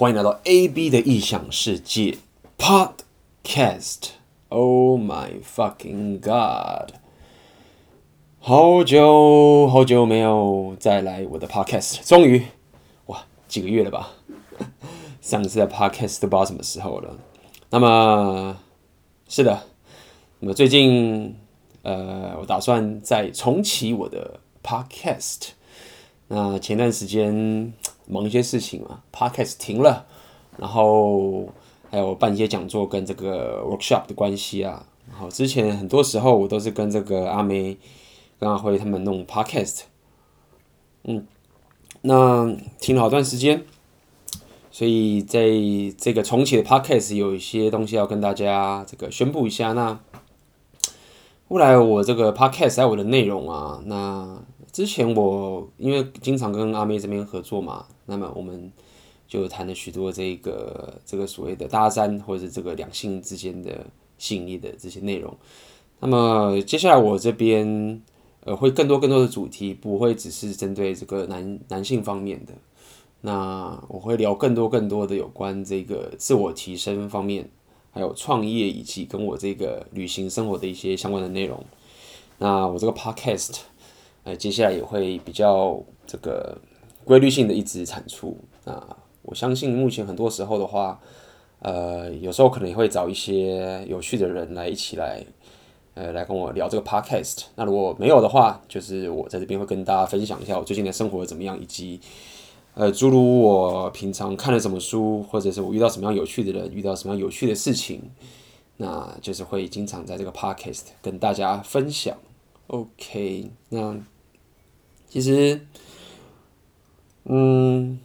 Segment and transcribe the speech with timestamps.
[0.00, 2.16] 欢迎来到 AB 的异想世界
[2.56, 4.12] Podcast。
[4.48, 6.94] Oh my fucking god！
[8.38, 12.46] 好久好久没有再来我的 Podcast，终于
[13.08, 14.12] 哇几个月了吧？
[15.20, 17.18] 上次的 Podcast 都不知道什么时候了。
[17.68, 18.56] 那么
[19.28, 19.64] 是的，
[20.38, 21.36] 那么最近
[21.82, 25.50] 呃，我打算再重启我的 Podcast。
[26.30, 27.72] 那前段时间。
[28.12, 30.04] 忙一些事情嘛，Podcast 停了，
[30.58, 31.46] 然后
[31.92, 34.84] 还有办一些讲座跟这个 workshop 的关系啊。
[35.08, 37.78] 然后之前很多时候我都是跟这个阿梅、
[38.40, 39.82] 跟阿辉他们弄 Podcast，
[41.04, 41.24] 嗯，
[42.02, 43.62] 那停了好段时间，
[44.72, 45.44] 所以在
[45.96, 49.72] 这个重启的 Podcast 有一些东西要跟大家这个宣布一下。
[49.72, 50.00] 那
[51.48, 54.42] 后来我这个 Podcast 还有我的内容啊，那。
[54.72, 58.70] 之前我因为经常跟阿妹这边合作嘛，那么我们
[59.26, 63.84] 就谈了许多这个这个所谓的搭讪或者是这个两性之间的
[64.16, 65.36] 吸引力的这些内容。
[65.98, 68.00] 那么接下来我这边
[68.44, 72.52] 呃会更多更多的主题，不会只是针对这个男男性方面的。
[73.22, 77.50] 那我会聊更多更多的有关这个自我提升方面，
[77.90, 81.64] 还有创业以及跟我这个旅行生活的一些相关的内容。
[82.38, 83.58] 那我这个 podcast。
[84.24, 86.56] 呃，接下来也会比较这个
[87.04, 88.96] 规律性的一直产出啊。
[89.22, 91.00] 我相信目前很多时候的话，
[91.60, 95.22] 呃，有时候可能也会找一些有趣的人来一起来，
[95.94, 97.42] 呃，来跟我聊这个 podcast。
[97.54, 102.00] 那如果没有的话，就是我在这边会跟大家分享一下我最近的生活怎么样，以及
[102.74, 108.00] 呃，诸如我平常看了什么书，或者是我遇到什么样有趣的人，遇到什么样有趣的事情，
[108.78, 112.16] 那就是会经常在这个 podcast 跟大家分享。
[112.70, 113.96] OK，那
[115.08, 115.66] 其实，
[117.24, 117.98] 嗯，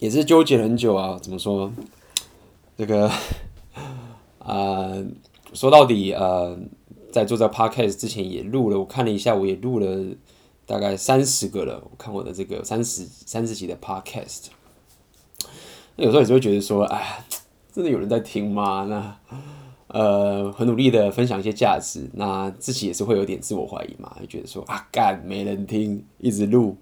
[0.00, 1.18] 也是纠结很久啊。
[1.18, 1.72] 怎么说？
[2.76, 3.16] 这个，啊、
[4.44, 5.06] 呃，
[5.54, 6.58] 说到底，呃，
[7.10, 10.14] 在做这个 Podcast 之前也录了，我看了一下，我也录了
[10.66, 11.82] 大概三十个了。
[11.90, 14.48] 我看我的这个三十三十集的 Podcast，
[15.96, 17.24] 那有时候也就会觉得说，哎，
[17.72, 18.84] 真的有人在听吗？
[18.84, 19.16] 那。
[19.88, 26.76] 呃，很努力的分享一些价值，那自己也是会有点自我怀疑嘛，就觉得说啊，干没人听，一直录，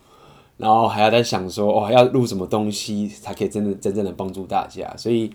[0.56, 5.30] 然后还要在想说，哦，要录什么东西才可以真的真正的帮助大家，所以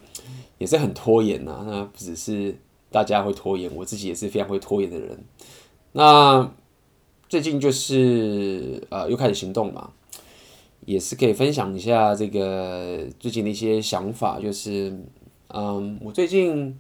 [0.58, 1.64] 也是很拖延呐。
[1.66, 2.54] 那不只是
[2.92, 5.24] 大家会拖延，我自己也是非常会拖延的人。
[5.94, 6.52] 那
[7.30, 9.92] 最近就是呃，又开始行动嘛，
[10.86, 14.94] 也是可以分享一下这个最近的一些想法，就是
[15.48, 16.78] 嗯，我最近。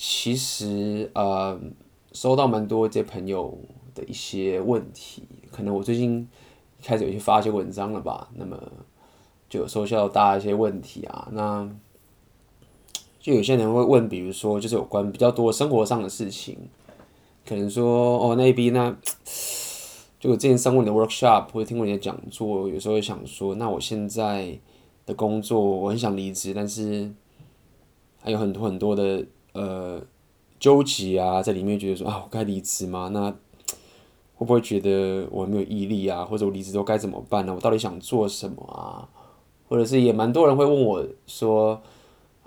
[0.00, 1.60] 其实呃，
[2.12, 3.58] 收到蛮多这朋友
[3.96, 6.28] 的一些问题，可能我最近
[6.80, 8.56] 开始有些发一些文章了吧，那么
[9.50, 11.68] 就有收到大家一些问题啊，那
[13.18, 16.56] 就有些人会问，比如说就是有关比较多生活上的事情，
[17.44, 18.96] 可能说哦那边呢，
[20.20, 24.56] 就我之前上过你的 workshop 或者听过你的讲座，有时候会想说，那我现在
[25.04, 27.12] 的工作我很想离职，但是
[28.22, 29.26] 还有很多很多的。
[29.58, 30.00] 呃，
[30.60, 33.10] 纠结啊，在里面觉得说啊，我该离职吗？
[33.12, 33.28] 那
[34.36, 36.24] 会不会觉得我没有毅力啊？
[36.24, 37.52] 或者我离职之后该怎么办呢？
[37.52, 39.08] 我到底想做什么啊？
[39.68, 41.82] 或者是也蛮多人会问我说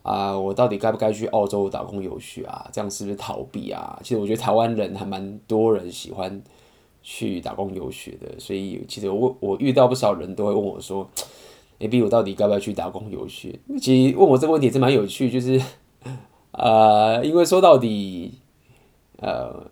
[0.03, 2.69] 啊，我到底该不该去澳洲打工游学啊？
[2.72, 3.99] 这样是不是逃避啊？
[4.01, 6.41] 其实我觉得台湾人还蛮多人喜欢
[7.03, 11.09] 去打工游学的，所以其实我我遇到不少人都会问我说，
[11.79, 13.59] 哎，B 我到底该不该去打工游学？
[13.81, 15.61] 其实问我这个问题也是蛮有趣，就是。
[16.51, 18.34] 呃，因为说到底，
[19.17, 19.72] 呃，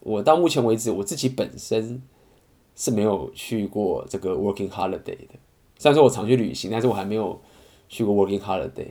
[0.00, 2.02] 我到目前为止，我自己本身
[2.74, 5.34] 是没有去过这个 working holiday 的。
[5.78, 7.40] 虽然说我常去旅行，但是我还没有
[7.88, 8.88] 去过 working holiday。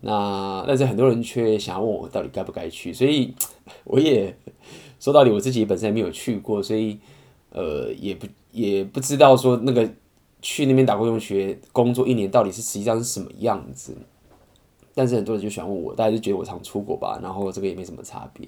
[0.00, 3.34] 那但是很多人却想问我到底该不该去，所以
[3.84, 4.34] 我也
[4.98, 6.98] 说到底，我自己本身也没有去过，所以
[7.50, 9.88] 呃，也不也不知道说那个
[10.40, 13.94] 去那边打工游学工作一年到底是实际上是什么样子。
[14.94, 18.46] 但是很多人就喜欢问我，大家就觉得我常出国吧，然后这个也没什么差别。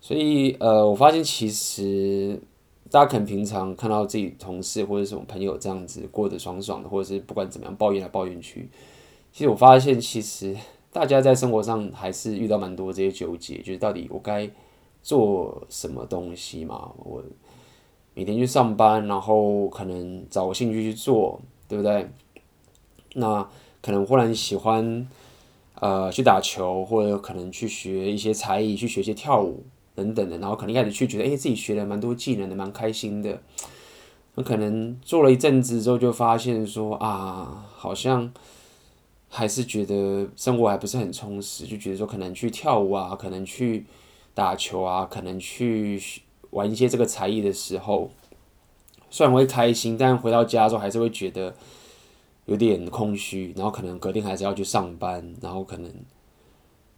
[0.00, 2.40] 所以呃，我发现其实
[2.90, 8.68] 大家可能平常看到自己同事或者什么朋友这样子过得爽爽的，或者是不管怎么样抱怨来抱怨去，
[9.32, 10.56] 其实我发现其实
[10.90, 14.48] 大家在生活上还是遇到蛮多这些纠结，就是到底我该
[15.02, 16.90] 做什么东西嘛？
[17.04, 17.22] 我
[18.14, 22.08] 每天去上班，然后可能找个兴趣去做，对不对？
[23.14, 23.46] 那
[23.82, 25.06] 可能忽然喜欢。
[25.80, 33.40] 呃，去打球，或者可能去学一些才艺，去学一些跳舞等等的，然后可能一开始去觉得，哎，自己学了蛮多技能的，蛮开心的。
[34.34, 38.30] 那可能做了一阵子之后，就发现说啊，好像
[39.28, 43.86] 还是觉得生活还不是很充实，就觉得说可能去跳舞啊，可能去
[44.34, 46.00] 打球啊，可能去
[46.50, 48.10] 玩一些这个才艺的时候，
[49.08, 51.54] 虽然会开心，但回到家之后还是会觉得
[52.50, 55.90] 有点空虚，然后可能隔天还是要去上班，然后可能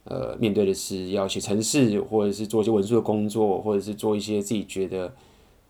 [0.03, 5.13] 呃面对的是要写程式，或者是做一些文书的工作，或者是做一些自己觉得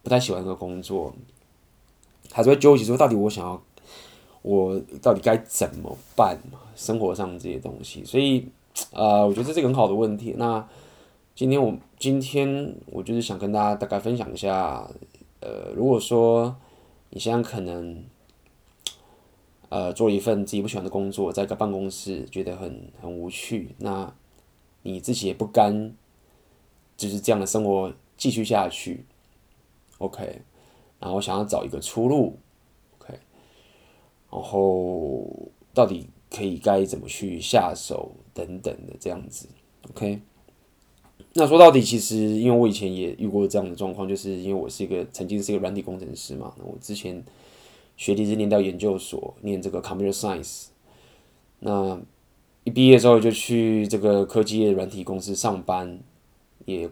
[0.01, 1.13] 不太喜欢的工作，
[2.31, 3.61] 还是会纠结说到底我想要。
[4.45, 6.37] 我到底该怎么办？
[6.75, 8.45] 生活上这些东西，所以，
[8.91, 10.35] 呃，我觉得这是个很好的问题。
[10.37, 10.67] 那
[11.33, 14.85] 今天我今天我就是想跟大家大概分享一下，
[15.39, 16.53] 呃，如果说
[17.11, 18.03] 你现在可能，
[19.73, 24.13] 呃，做一份自己不喜欢的工作，在一个办公室觉得很很无趣，那
[24.83, 25.95] 你自己也不甘，
[26.95, 29.03] 就是这样的生活继续下去
[29.97, 30.41] ，OK，
[30.99, 32.37] 然后想要找一个出路
[32.99, 33.17] ，OK，。
[34.31, 35.27] 然后
[35.73, 39.47] 到底可以该怎么去下手等等的这样子
[39.89, 40.21] ，OK？
[41.33, 47.23] 那说到底，其实因为我以前也遇过这样的状况，就是因为我是一个曾经是一个软体工程师嘛，我之前
[47.97, 50.65] 学历是念到研究所，念这个 Computer Science，
[51.59, 51.99] 那
[52.63, 55.99] 一毕业之后就去这个科技业软体公司上班，
[56.65, 56.89] 也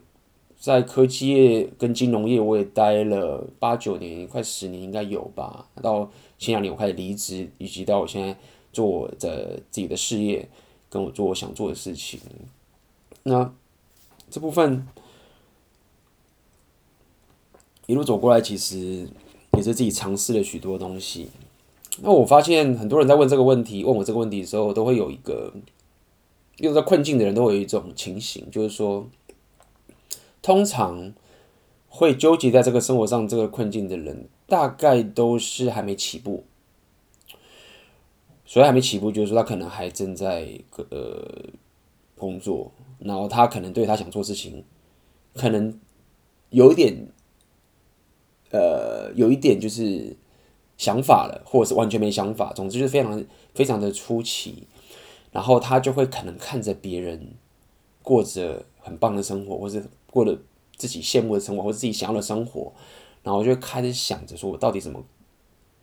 [0.58, 6.12] 在科技业跟金融业我也待了八九年，快十年应该有吧，到。
[6.42, 8.36] 前两年我开始离职，以及到我现在
[8.74, 10.50] 做我的自己的事业，
[10.90, 12.20] 跟我做我想做的事情。
[13.22, 13.54] 那
[14.28, 14.88] 这部分
[17.86, 19.08] 一路走过来，其实
[19.58, 21.30] 也是自己尝试了许多东西。
[22.02, 25.54] 那我发现很多人在问这个问题，问我这个问题的时候，都会有一个，
[26.58, 29.10] 遇到困境的人都会有一种情形，就是说，
[30.42, 31.14] 通常
[31.90, 34.28] 会纠结在这个生活上这个困境的人。
[34.48, 36.44] 大概都是还没起步，
[38.44, 40.60] 所以还没起步，就是说他可能还正在
[40.90, 41.26] 呃
[42.18, 42.70] 工作，
[43.00, 44.66] 然后他可能对他想做事情，
[45.36, 45.80] 可能
[46.50, 47.08] 有一点
[48.52, 50.16] 呃有一点就是
[50.78, 54.64] 想法了，或者是完全没想法，总之就是非常非常的出奇，
[55.32, 57.34] 然后他就会可能看着别人
[58.02, 60.38] 过着很棒的生活，或是过了
[60.76, 62.72] 自己羡慕的生活，或者自己想要的生活。
[63.24, 65.04] 然后就开始想着说，我到底怎么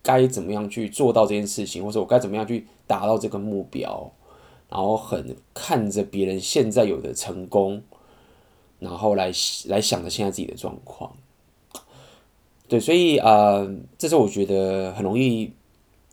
[0.02, 4.12] 该怎么样去做到这件事情，或者我该怎么样去达到这个目标。
[4.68, 7.82] 然后很看着别人现在有的成功，
[8.80, 9.32] 然后来
[9.66, 11.16] 来想着现在自己的状况。
[12.68, 15.52] 对，所以啊、呃，这是我觉得很容易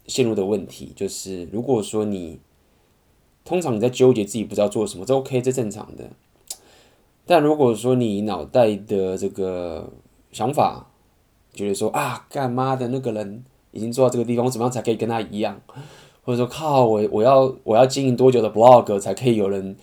[0.08, 2.40] 陷入的问题，就是如果说你
[3.44, 6.10] 通常你在纠结自己不知道做什么，这 OK，这正常的。
[7.26, 9.92] 但如果说你脑袋的这个
[10.32, 10.88] 想法，
[11.54, 15.60] 觉得说啊，干妈的那个人已经做到这个地方，我怎么样才可以跟他一样？
[16.24, 19.76] 或者说靠我，我要我要经营多久的 blog 才可以有人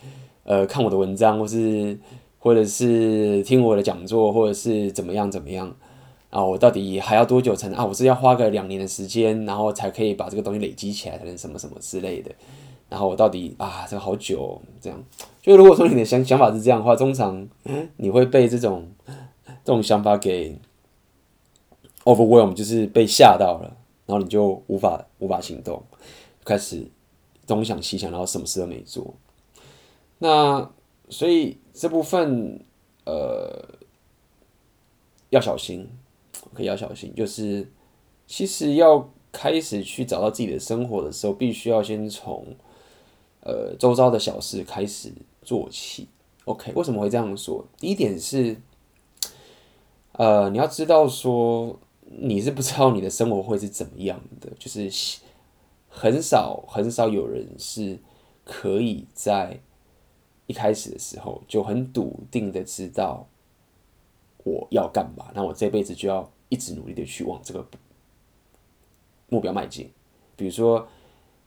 [0.45, 1.99] 呃看我的文章，或是
[2.39, 5.77] 或者是听我的讲座，或者是怎么样怎么样
[6.33, 6.45] 啊？
[6.45, 7.87] 我到底还要多久才能啊？
[7.87, 12.33] 我是要花个两年的时间，然后才可以把这个东西累积起来，才能什么什么之类的。
[12.89, 15.01] 然后我到底啊，这个好久，这样。
[15.41, 17.49] 就如果说你的想想法是这样的话，通常
[17.99, 18.89] 你会被这种
[19.65, 20.59] 这种想法给。
[22.05, 23.77] Overwhelm 就是被吓到了，
[24.07, 25.81] 然后你就无法无法行动，
[26.45, 26.85] 开始
[27.47, 29.15] 东想西想，然后什么事都没做。
[30.19, 30.69] 那
[31.09, 32.61] 所以这部分
[33.05, 33.65] 呃
[35.31, 35.89] 要小心，
[36.55, 37.15] 可以要小心。
[37.15, 37.71] 就是
[38.27, 42.47] 其实要开始去找到自己的生活的时候，必须要先从
[43.41, 46.09] 呃周遭的小事开始做起。
[46.45, 47.65] OK，为什么会这样说？
[47.79, 48.57] 第一点是
[50.13, 51.79] 呃你要知道说。
[52.15, 54.91] 你是不知道你的生活会是怎么样的，就是
[55.89, 57.99] 很少很少有人是
[58.45, 59.61] 可以在
[60.47, 63.27] 一开始的时候就很笃定的知道
[64.45, 67.67] 我要干嘛，那我这辈子就要一直努力的去往这个
[69.31, 69.91] 目标迈进。
[70.37, 70.87] 比如说，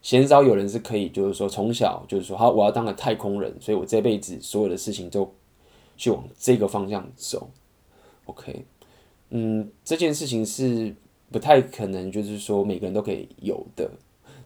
[0.02, 5.32] 鲜少有人是可以，就是说从小就是说，好，我要当个太空人，所以我这辈子所有的事情都
[5.96, 7.50] 去往这个方向走。
[8.26, 8.66] OK。
[9.30, 10.96] 嗯，这件事情是
[11.32, 13.92] 不太可能，就是说每个人都可以有的，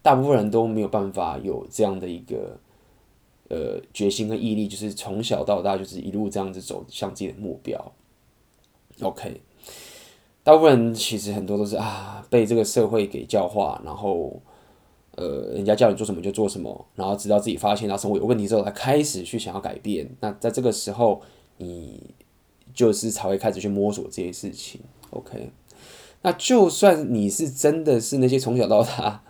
[0.01, 2.58] 大部分人都没有办法有这样的一个
[3.50, 7.92] 呃决心和毅力，就是从小到大就是一路这样子走向自己的目标。
[9.01, 9.42] OK，
[10.43, 14.41] 大部分人其实很多都是啊被这个社会给教化，然后
[15.15, 20.10] 呃人家叫你做什么就做什么，然后直到自己发现到生活有问题之后，才开始去想要改变。
[20.19, 21.22] 那在这个时候，
[21.58, 22.15] 你。
[22.72, 24.79] 就是才会开始去摸索这些事情
[25.10, 25.51] ，OK。
[26.22, 29.22] 那就算你是真的是那些从小到大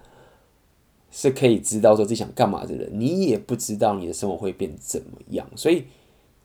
[1.09, 5.49] 是可以知道说自己想干嘛的人，你也不知道你的生活会变怎么样。
[5.55, 5.85] 所以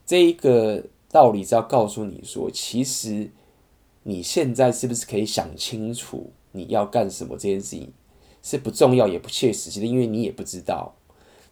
[0.07, 3.29] 这一个道理是要告诉你说，其实
[4.05, 7.93] 你现在是不是可以想清楚你要干什么这件事情
[8.43, 10.95] 是不重要也不切实际的，因为你也不知道。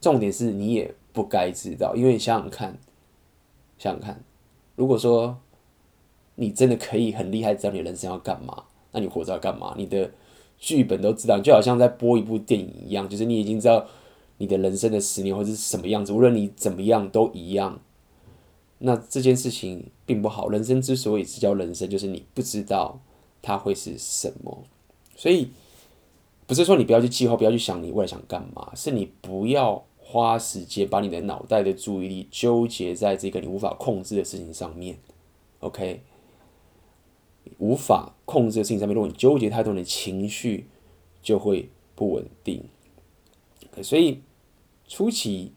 [0.01, 2.79] 重点是你也不该知道，因为你想想看，
[3.79, 4.23] 想想看，
[4.77, 5.39] 如果说
[6.35, 9.75] 你真的可以很厉害，知道你人生要干嘛，那你活着要干嘛？
[9.77, 10.11] 你的
[10.59, 13.87] 剧本都知道，就好像在播一部电影一样，就是你已经知道
[14.39, 17.81] 你的人生的十年会是什么样子，无论你怎么样都一样。
[18.85, 20.49] 那这件事情并不好。
[20.49, 23.01] 人生之所以是叫人生，就是你不知道
[23.41, 24.65] 它会是什么。
[25.17, 25.51] 所以
[26.47, 34.99] 不是说你不要去计划，不要去想你未来想干嘛，是你不要花时间把你的脑袋的注意力纠结在这个你无法控制的事情上面。
[35.61, 36.03] OK。
[37.59, 40.69] 无法控制的事情上面，如果你纠结太多，你的情绪
[41.23, 42.65] 就会不稳定。
[43.83, 44.21] 所以
[44.87, 45.53] 初期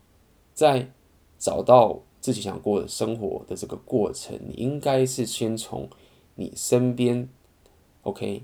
[0.53, 0.91] 在
[1.37, 5.87] 找到自己想过的生活的这个过程，你应该是先从
[6.33, 7.29] 你身边
[8.01, 8.41] OK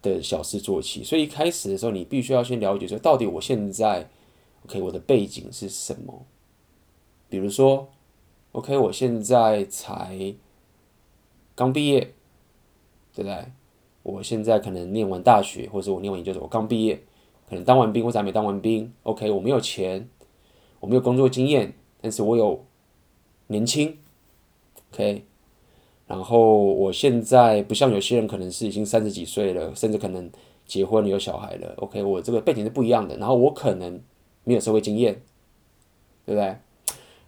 [0.00, 1.02] 的小事做起。
[1.02, 4.08] 所以一开始的时候，你必须要先了解说，到底我现在
[4.66, 6.24] OK 我的背景是什么？
[7.28, 7.88] 比如说
[8.52, 10.36] OK 我现在才
[11.56, 12.14] 刚毕业。
[13.14, 13.46] 对不对？
[14.04, 17.02] 我现在可能念完大学，或者我念完研究所，我刚毕业，
[17.48, 18.92] 可能当完兵或者还没当完兵。
[19.02, 20.08] OK，我没有钱，
[20.78, 22.64] 我没有工作经验，但是我有
[23.48, 23.98] 年轻。
[24.92, 25.24] OK，
[26.06, 30.30] 然后我现在不像有些人可能是已经三十几岁了，甚至可能
[30.64, 31.74] 结婚有小孩了。
[31.76, 33.18] OK，我这个背景是不一样的。
[33.18, 34.00] 然后我可能
[34.44, 35.20] 没有社会经验，
[36.24, 36.56] 对不对？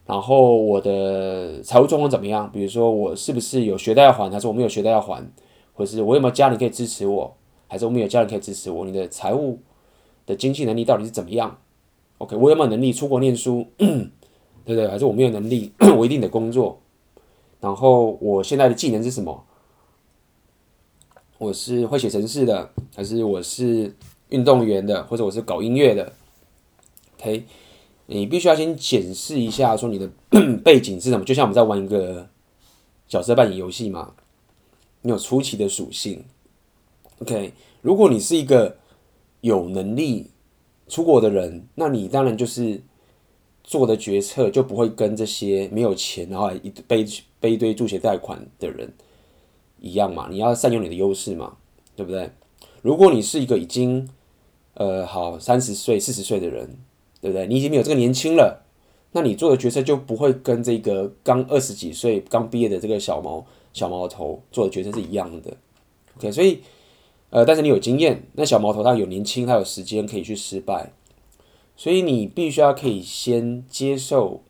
[0.07, 2.51] 然后我的财务状况怎么样？
[2.51, 5.31] 比如说我是不是有学贷要还，还是我没有学贷要还？
[5.75, 7.37] 或是我有没有家人可以支持我，
[7.69, 8.85] 还是我没有家人可以支持我？
[8.85, 9.61] 你的财务
[10.27, 11.59] 的经济能力到底是怎么样
[12.19, 13.67] ？OK，我有没有能力出国念书？
[14.75, 14.89] 对对？
[14.89, 16.81] 还是我没有能力， 我一定得工作。
[17.61, 19.45] 然后我现在的技能是什么？
[21.39, 23.95] 我是会写程式的，还是我是
[24.29, 26.13] 运动员的，或者我是搞音乐的
[27.19, 27.45] ？OK，
[28.07, 30.11] 你必须要先检视一下，说你的
[30.65, 31.25] 背景是什么？
[31.25, 32.29] 就像我们在玩一个
[33.09, 34.15] 角色扮演游戏嘛。
[35.03, 36.23] 你有初期的属性
[37.23, 37.55] ，OK。
[37.81, 38.77] 如果你是一个
[39.41, 40.31] 有能力
[40.89, 42.83] 出国的人，那你当然就是
[43.71, 47.07] 做的决策就不会跟这些没有钱然后一背
[47.39, 48.93] 背一堆助学贷款的人
[49.79, 50.27] 一样嘛。
[50.29, 51.57] 你要善用你的优势嘛，
[51.95, 52.29] 对不对？
[52.83, 54.09] 如果你是一个已经
[54.75, 56.77] 呃好三十岁四十岁的人，
[57.21, 57.47] 对不对？
[57.47, 58.65] 你已经没有这个年轻了，
[59.13, 63.47] 那你做的决策就不会跟这个刚二十几岁刚毕业的这个小毛。
[63.73, 65.57] 小毛头做的决策是一样的
[66.19, 66.59] ，OK，所以，
[67.31, 70.93] 呃，但是你有经验，那小毛头他有年轻，他有时间可以去失败，
[71.81, 74.43] 所以你必须要可以先接受，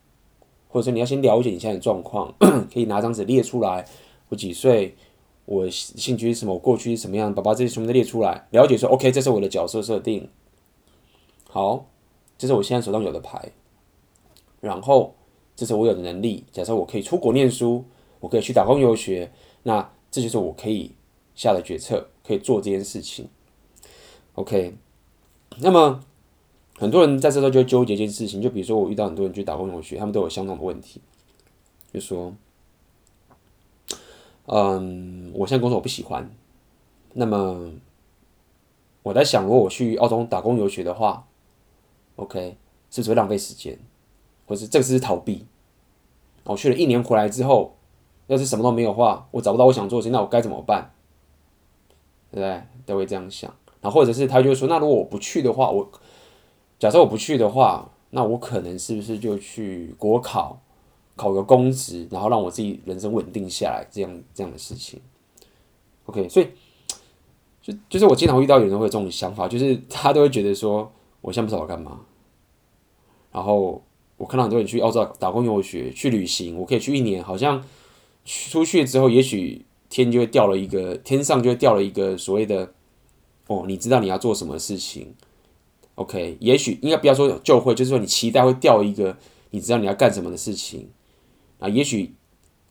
[0.68, 2.34] 或者说你要先了解你现在的状况，
[2.74, 3.86] 可以拿张纸列出来，
[4.30, 4.96] 我几岁，
[5.44, 10.28] 我兴趣是什么，我过去是什么样，把把这些全部都列出来，了解说，OK，这是我的角色设定，
[11.48, 11.86] 好，
[12.36, 13.52] 这是我现在手上有的牌，
[14.60, 15.14] 然后
[15.54, 17.84] 这是我有的能力，假设我可以出国念书。
[18.18, 19.32] 我可以去打工游学，
[19.62, 20.92] 那这就是我可以
[21.34, 23.28] 下的决策，可以做这件事情。
[24.34, 24.74] OK，
[25.60, 26.04] 那么
[26.80, 31.02] 很多人在这时候就会纠结一件事情，就比如说我遇到很多人去打工游学，他们都有相同的问题，
[31.92, 32.34] 就说，
[34.46, 36.30] 嗯，我现在工作我不喜欢，
[37.12, 37.70] 那么
[39.02, 41.26] 我在想，如果我去澳洲打工游学的话
[42.16, 42.56] ，OK，
[42.90, 43.78] 是不是会浪费时间，
[44.46, 45.44] 或是这个是逃避？
[46.44, 47.76] 我去了一年回来之后。
[48.26, 50.92] 要是什么都没有的话，我找不到我想做的事情，那我该怎么办？
[52.30, 52.62] 对不对？
[52.86, 53.52] 都会这样想。
[53.80, 55.90] 然后或者是他就说，那如果我不去的话，我
[56.80, 60.60] 假设我不去的话，那我可能是不是就去国考，
[61.14, 64.98] 考个公职，然后让我自己人生稳定下来，这样这样的事情。
[66.06, 66.48] OK，所以
[67.62, 72.00] 就就是我经常会遇到有人会有这种想法，就是他都会觉得说，我现在不知道干嘛。
[73.30, 73.80] 然后
[74.16, 77.62] 我看到很多人去澳洲打工游学、去旅行，我可以去一年，好像。
[78.22, 82.70] 出去之后，也许天就会掉了一个，天上就会掉了一个所谓的
[83.46, 85.14] 哦，你知道你要做什么事情
[86.00, 86.36] ，OK？
[86.40, 89.16] 也许应该不要说就会，就是说你期待会掉一个，
[89.50, 90.88] 你知道你要干什么的事情
[91.58, 92.14] 啊，也许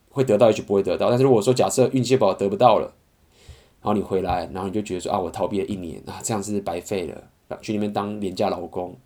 [0.10, 1.10] 会得到，也许不会得到。
[1.10, 2.94] 但是如果说假设运气不好得不到了，
[3.82, 7.24] 然后你回来，然后你就觉得说啊，我逃避了一年啊，这样是白费了，
[7.62, 8.98] 去那边当廉价劳工。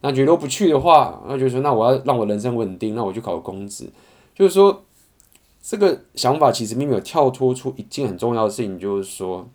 [0.00, 3.90] 那觉得不去的话，那就是说那我要让我人生稳定，那我去考个公职，
[4.34, 4.84] 就是说。
[5.64, 9.48] 这个想法其实并没有跳脱出一件很重要的事情，就是说，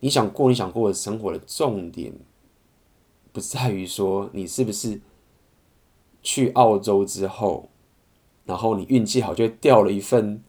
[0.00, 2.12] 你想过你想过的生活的重点，
[3.32, 5.00] 不在于说你是不是
[6.22, 7.70] 去澳洲之后，
[8.44, 10.42] 然后你运气好就掉了一份，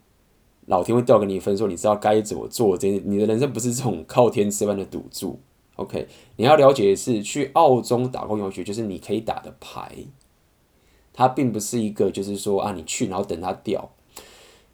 [0.66, 2.78] 老天会掉给你一份，说你知道该怎么做。
[2.78, 5.40] 这你的人生不是这种靠天吃饭的赌注。
[5.76, 9.96] OK，你要了解的是，去澳洲打工游学就是你可以打的牌，
[11.14, 13.92] 它并不是一个就是说啊，你去然后等它掉。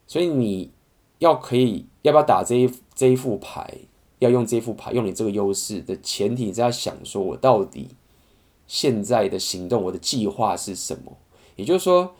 [0.07, 0.71] 所以你
[1.19, 3.79] 要可以要不要打这一这一副牌，
[4.23, 7.89] 要用这副牌，用你这个优势的前提，是要想说我到底
[8.67, 11.17] 现在的行动，我的计划是什么？
[11.55, 12.15] 也就是说，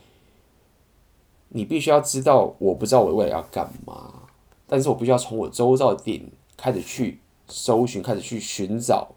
[1.50, 4.24] 你必须要知道，我不知道我未来要干嘛，
[4.68, 6.22] 但是我必须要从我周遭的点
[6.56, 9.16] 开始去搜寻，开始去寻找，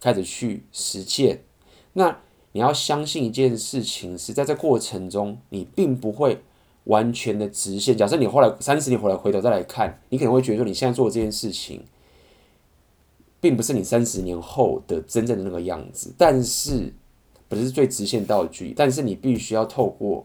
[0.00, 1.44] 开始去实践。
[1.92, 2.18] 那
[2.52, 6.42] 你要相信一件事情，是在这过程中，你并不会。
[6.84, 7.96] 完全的直线。
[7.96, 11.82] 假设你后来三十年回来回头再来看，你可能会觉得说你现在做这件事情，
[13.44, 16.10] 并不是你三十年后的真正的那个样子。
[16.16, 16.90] 但是
[17.46, 20.24] 不是最直线道具，但是你必须要透过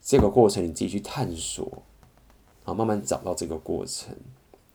[0.00, 1.82] 这个过程，你自己去探索，
[2.64, 4.16] 啊，慢慢找到这个过程。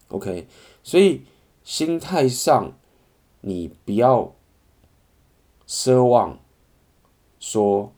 [0.10, 0.48] OK，
[0.84, 1.24] 所以
[1.64, 2.72] 心态上，
[3.42, 4.36] 你不要
[5.68, 6.38] 奢望
[7.40, 7.92] 说。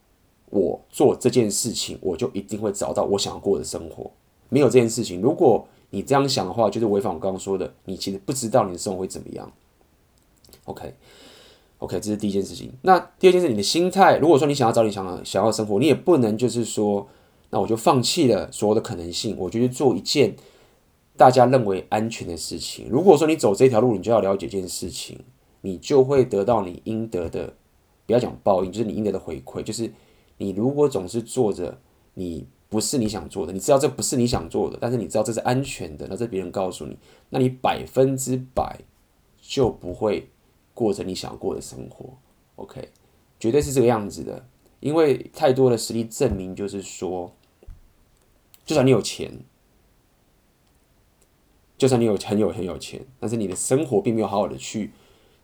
[0.52, 4.10] 我做这件事情，我就一定会找到我想要过的生活。
[4.48, 9.52] 没有这件事情，如果你这样想的话，就是违反我刚刚说的，你其实不知道你的生活会怎么样。
[10.66, 12.72] OK，OK，这是第一件事情。
[12.82, 17.08] 那第二件事，你的心态，如果说你想要找你想要想要的生活，你也不能就是说，
[17.50, 20.36] 那我就放弃了所有的可能性，我就去做一件
[21.16, 22.88] 大家认为安全的事情。
[22.90, 25.20] 如果说你走这条路，你就要了解这件事情，
[25.62, 27.54] 你就会得到你应得的，
[28.06, 29.92] 不要讲报应，就是你应得的回馈，就是。
[30.38, 31.78] 你如果总是做着
[32.16, 36.98] 你不是你想做的，你知道这不是你想做的，但是你知道这是安全的，那这别人告诉你，
[37.30, 38.82] 那你百分之百
[39.42, 40.30] 就不会
[40.74, 42.18] 过着你想过的生活。
[42.58, 42.90] OK，
[43.40, 44.46] 绝对是这个样子的，
[44.82, 47.34] 因为太多的实力证明，就是说，
[48.66, 49.32] 就算你有钱，
[51.78, 54.92] 就算你有很有很有钱，但是你的生活并没有好好的去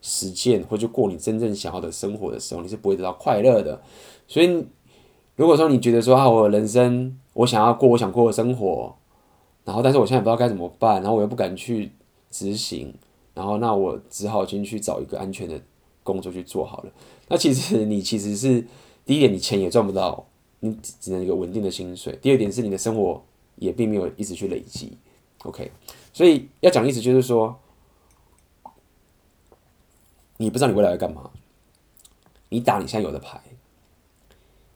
[0.01, 3.81] 实践或者过你真正想要的生活的时候，你是不会得到快乐的。
[4.27, 4.67] 所以。
[5.37, 8.95] 如果说你觉得说啊，我人生我想要过我想过的生活，
[9.63, 11.91] 然后但是我现在不知道该怎么办，然后我又不敢去
[12.29, 12.93] 执行，
[13.33, 15.61] 然后那我只好先去找一个安全的
[16.03, 16.91] 工作去做好了。
[17.27, 18.67] 那其实 你其实是
[19.05, 20.25] 第一点，你钱也赚不到，
[20.59, 22.17] 你只能有稳定的薪水。
[22.21, 23.23] 第二点是你的生活
[23.55, 24.97] 也并没有一直去累积。
[25.43, 25.71] OK，
[26.13, 27.57] 所以要讲的意思就是说，
[30.37, 31.31] 你不知道你未来要干嘛，
[32.49, 33.41] 你打你现在有的牌。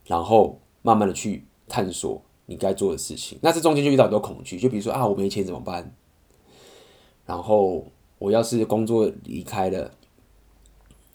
[0.06, 5.96] 然后慢慢的去探索你该做的事情，那这中间就遇到很多恐惧，就比如说啊，我没钱怎么办？
[7.26, 7.88] 然后
[8.20, 9.92] 我要是工作离开了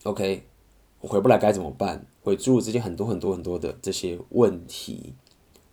[0.03, 0.43] ，OK，
[1.01, 2.05] 我回不来该怎么办？
[2.23, 5.15] 会诸如之间很多很多很多的这些问题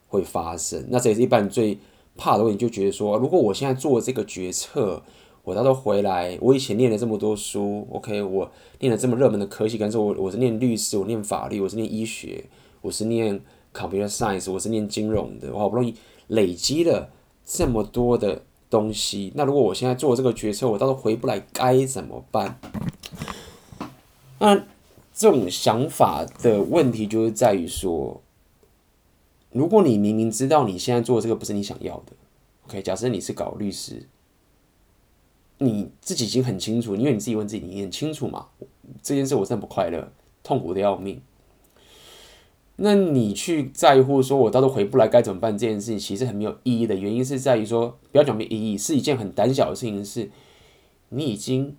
[0.08, 0.86] 会发生。
[0.89, 1.80] 那这也是一般最
[2.15, 5.02] 怕的问题，就觉得说，如果我现在做这个决策，
[5.43, 12.46] 我到时候回来，我以前念了这么多书，OK，我念了这么热门的科系，但是我我是念律师，我念法律，我是念医学。
[12.82, 13.41] 我是念
[13.78, 15.94] computer science，我是念金融的，我好不容易
[16.28, 17.10] 累积了
[17.46, 22.60] 这么多的东西，那如果我现在做这个决策，我到时候回不来该怎么办？
[24.40, 24.56] 那
[25.13, 28.22] 这种想法的问题就是在于说，
[29.52, 32.13] 如果你明明知道你现在做的这个不是你想要的
[32.68, 34.08] ，OK，假设你是搞律师，
[35.60, 38.48] 你自己已经很清楚，因为你自己问自己，你很清楚嘛，
[39.02, 40.12] 这件事我真的不快乐，
[40.44, 41.22] 痛苦的要命。
[42.80, 45.58] 那你去在乎说，我到时候回不来该怎么办？
[45.58, 50.06] 这件事情其实很没有意义的原因是在于说，不要讲没意义，是一件很胆小的事情。
[50.06, 50.30] 是，
[51.10, 51.76] 你已经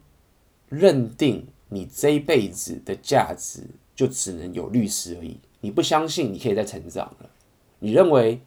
[0.68, 3.61] 认定你这一辈子的价值
[3.94, 7.30] 就只能有律师而已，你不相信你可以再成长了。
[7.78, 8.40] 你认为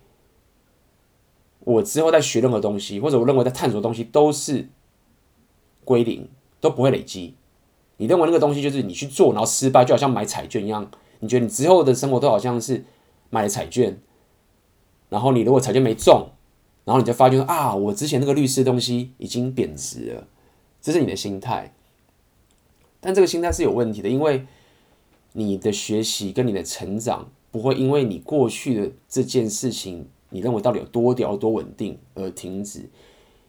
[1.59, 4.67] 我之后再学任何东西，或者我认为在探索的东西都是
[5.85, 6.27] 归零，
[6.59, 7.35] 都不会累积。
[7.95, 10.91] 你认为那个东西就是你去做，然后失败，就好像买彩券一样。
[11.21, 12.83] 你觉得你之后的生活都好像是
[13.29, 13.97] 买了彩券，
[15.07, 16.29] 然后你如果彩券没中，
[16.83, 20.27] 然后你就发觉啊，我之前那个律师的东西已经贬值了，
[20.81, 21.75] 这是你的心态。
[22.99, 24.47] 但这个心态是有问题的，因为
[25.33, 32.89] 你的学习跟你的成长不会因为你过去的这件事情，你认为到底有多屌多稳定而停止。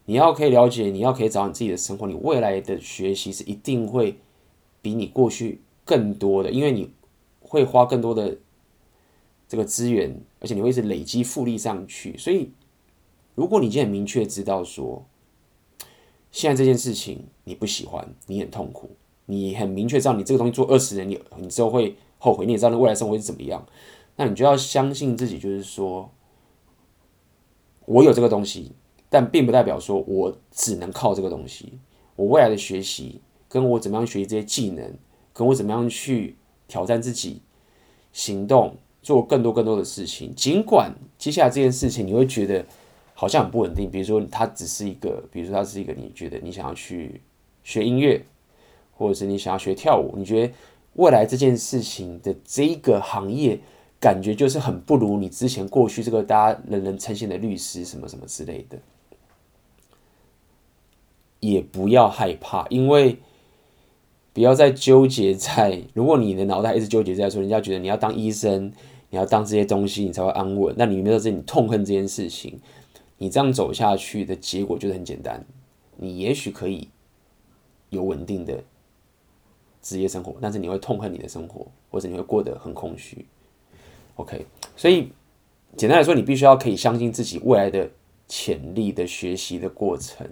[0.05, 4.19] 你要可以了解，你要可以找你自己的生活，你未来的学习是一定会
[4.83, 6.91] 比你过去更多的，因为你。
[7.53, 8.39] 会花更多的
[9.47, 12.17] 这个资源，而且你会一直累积复利上去。
[12.17, 12.51] 所以，
[13.35, 15.05] 如果你已经很明确知道说，
[16.31, 18.93] 现在这件事情你不喜欢，你很痛苦，
[19.27, 23.67] 你很明确知道你这个东西做二十年，你你之后会后悔，你也知道未来生活是怎么样，
[24.17, 26.11] 那你就要相信自己，就是说，
[27.85, 28.73] 我有这个东西，
[29.11, 31.79] 但并不代表说我只能靠这个东西。
[32.17, 34.97] 我未来的学习，跟我怎么样学习这些技能，
[35.35, 36.39] 跟我怎么样去
[36.73, 37.43] 挑战自己，
[38.13, 40.35] 行动，做更多更多的事情。
[40.35, 42.65] 尽管接下来这件事情你会觉得
[43.15, 47.21] 好像很不稳定，比如说它只是一个，比如说它是一个，你觉得你想要去
[47.63, 48.25] 学音乐。
[48.95, 50.53] 或者是你想要学跳舞，你觉得
[50.95, 53.59] 未来这件事情的这个行业，
[53.99, 58.79] 感觉就是很不如你之前过去这个大家人人称羡的律师什么什么之类的，
[61.41, 63.19] 也不要害怕，因为
[64.33, 68.73] 不要再纠结在，如果你的脑袋一直纠结在说，人家觉得你要当医生，
[69.11, 72.61] 你要当这些东西，你才会安稳，那你没有在你痛恨这件事情，
[73.19, 75.45] 你这样走下去的结果就是很简单，
[75.97, 76.89] 你也许可以
[77.91, 78.63] 有稳定的。
[79.85, 83.27] 职业生活，但是你会痛恨你的生活，或者你会过得很空虚。
[84.15, 85.11] OK，所以
[85.77, 87.91] 简单来说，你必须要可以相信自己未来的
[88.29, 90.25] 潜力的学习的过程，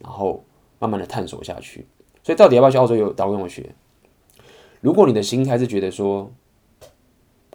[0.00, 0.42] 然后
[0.80, 1.86] 慢慢的探索下去。
[2.22, 3.74] 所以到底要不要去澳洲有打工游学？
[4.80, 6.30] 如果你的心态是觉得说，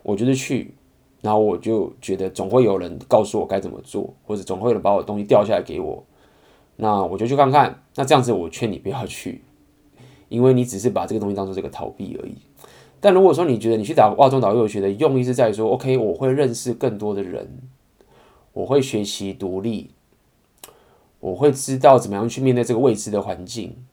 [0.03, 0.73] 我就是去，
[1.21, 6.03] 然后我就觉得总会有人告诉我该怎么做，或者总会有人把我东西掉下来给我，
[6.75, 7.83] 那我就去看看。
[7.95, 9.41] 那这样子，我劝你不要去。
[10.27, 12.35] 因为你只是把这个东西当做这个逃避而已。
[12.99, 17.61] 但如果说你觉得你去打澳洲导游学的用意是在于说，OK，我会认识更多的人，
[18.51, 19.91] 我会学习独立，
[21.19, 23.85] 我会知道怎么样去面对这个未知的环境，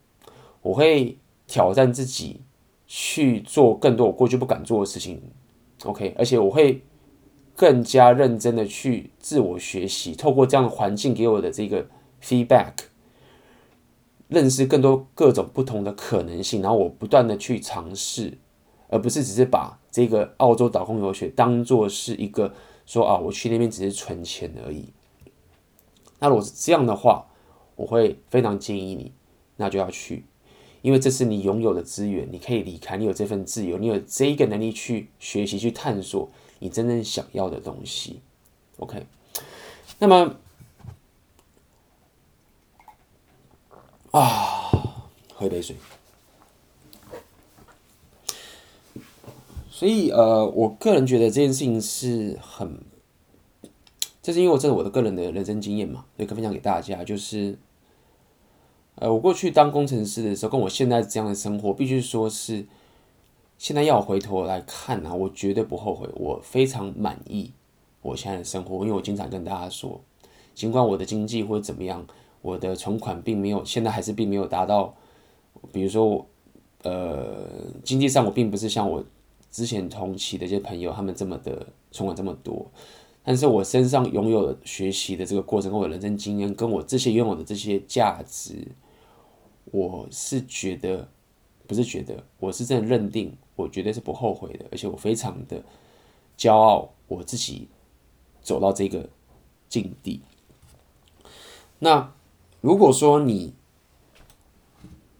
[0.62, 2.40] 我会挑战自己
[2.86, 5.20] 去做更多我过去不敢做的事情
[5.84, 6.82] ，OK，而且我会
[7.54, 11.86] 更加认真的去自我学习，透过这样的环境给我的这个
[12.22, 12.72] feedback。
[14.28, 18.38] 认识更多各种不同的可能性，然后我不断的去尝试，
[18.88, 22.54] 而不是只是把这个澳洲打工游学当做是一个
[22.86, 24.86] 说啊，我去那边只是存钱而已。
[26.18, 27.26] 那如果是这样的话，
[27.76, 29.12] 我会非常建议你，
[29.56, 30.24] 那就要去，
[30.82, 38.20] 因为这是你拥有的资源，你可以离开，你有这份自由，你有这一个能力去学习、去探索你真正想要的东西。
[38.78, 39.06] OK，
[39.98, 40.36] 那么。
[44.10, 45.74] 啊，喝一杯水。
[49.70, 52.78] 所以呃，我个人觉得这件事情是很，
[54.22, 57.02] 这是因为我这是我的个人的人生经验嘛，所以可以分享给大家。
[57.02, 57.58] 就是
[58.96, 62.64] 呃，我过去当工程师的时候，跟我现在这样的生活，必须说是
[63.58, 67.52] 现在要我回头来看啊，我绝对不后悔，我非常满意
[68.02, 70.00] 我现在的生活，因为我经常跟大家说，
[70.54, 72.06] 尽管我的经济或者怎么样。
[72.44, 74.92] 我的存款并没有，现在还是并没有达到，
[75.72, 76.26] 比如说，
[76.82, 77.46] 呃，
[77.84, 79.04] 经济上我并不是像我
[79.48, 82.68] 之前同期的一些朋友他们这么的存款这么多，
[83.22, 88.68] 但是我身上拥有的学习的这个过程，跟我人生经验，跟我这些拥有的这些价值，
[89.66, 91.08] 我是觉得，
[91.66, 95.62] 不是觉得，我是真的认定，我绝对是不后悔的，而且我非常的
[96.36, 97.68] 骄傲，我自己
[98.42, 99.08] 走到这个
[99.68, 100.20] 境地，
[101.78, 102.12] 那。
[102.62, 103.54] 如果说你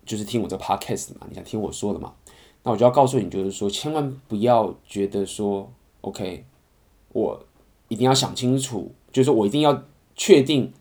[0.06, 2.14] 就是听我这 podcast 嘛，你想听我说的嘛，
[2.62, 5.68] 那我就要告诉你，就是说，千万 不要觉得说
[6.02, 6.44] ，OK，
[7.08, 7.44] 我
[7.92, 9.82] 一定要想清楚，就是我一定要
[10.16, 10.72] 确定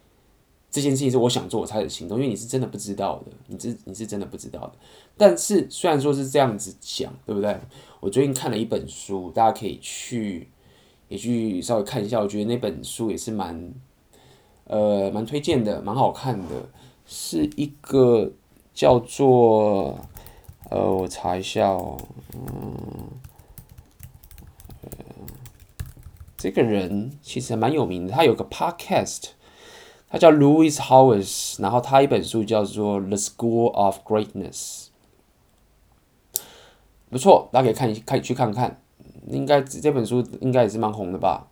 [0.70, 4.74] 这件事情是我想做我才有行动，因为你是真的不知道的，你是你是真的不知道的。
[5.18, 7.60] 但是虽然说是这样子讲，对不对？
[8.00, 10.48] 我最近看了一本书，大家可以去
[11.10, 13.74] 也去稍微看一下，我觉得那本书也是蛮。
[14.66, 16.70] 呃，蛮推荐的，蛮好看的，
[17.06, 18.32] 是一个
[18.74, 20.00] 叫做
[20.70, 21.98] 呃，我查一下哦，
[22.34, 22.40] 嗯，
[24.84, 24.90] 呃，
[26.42, 29.26] 这个人其实蛮有名的，他有个 podcast，
[30.10, 34.88] 他叫 Louis Howes，然后他一本书叫做《The School of Greatness》，
[37.12, 38.82] 不错，大家可以看一看去看看，
[39.28, 41.48] 应该这本书应该也是蛮红的吧，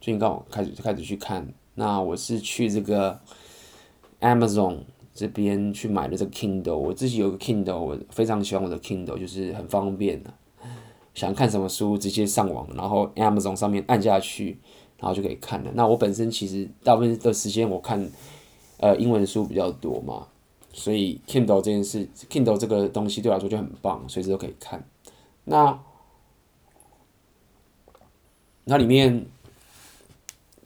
[0.00, 1.46] 最近刚好开始开始去看。
[1.76, 3.20] 那我是去这个
[4.20, 4.78] Amazon
[5.14, 10.20] 这边去买的这个 Kindle，我自己有个 Kindle，我非常喜欢我的 Kindle，就是很方便。
[10.24, 10.34] 的，
[11.16, 14.56] 想看什么书直接上网，然后 Amazon 上面按下去，
[14.98, 15.72] 然后就可以看了。
[15.74, 18.08] 那我本身其实大部分的时间我看
[18.76, 20.28] 呃英文书比较多嘛，
[20.72, 24.86] 所以 Kindle 这件事，Kindle 这个东西对我来说就很棒，随时都可以看。
[25.44, 25.80] 那
[28.62, 29.26] 那里面。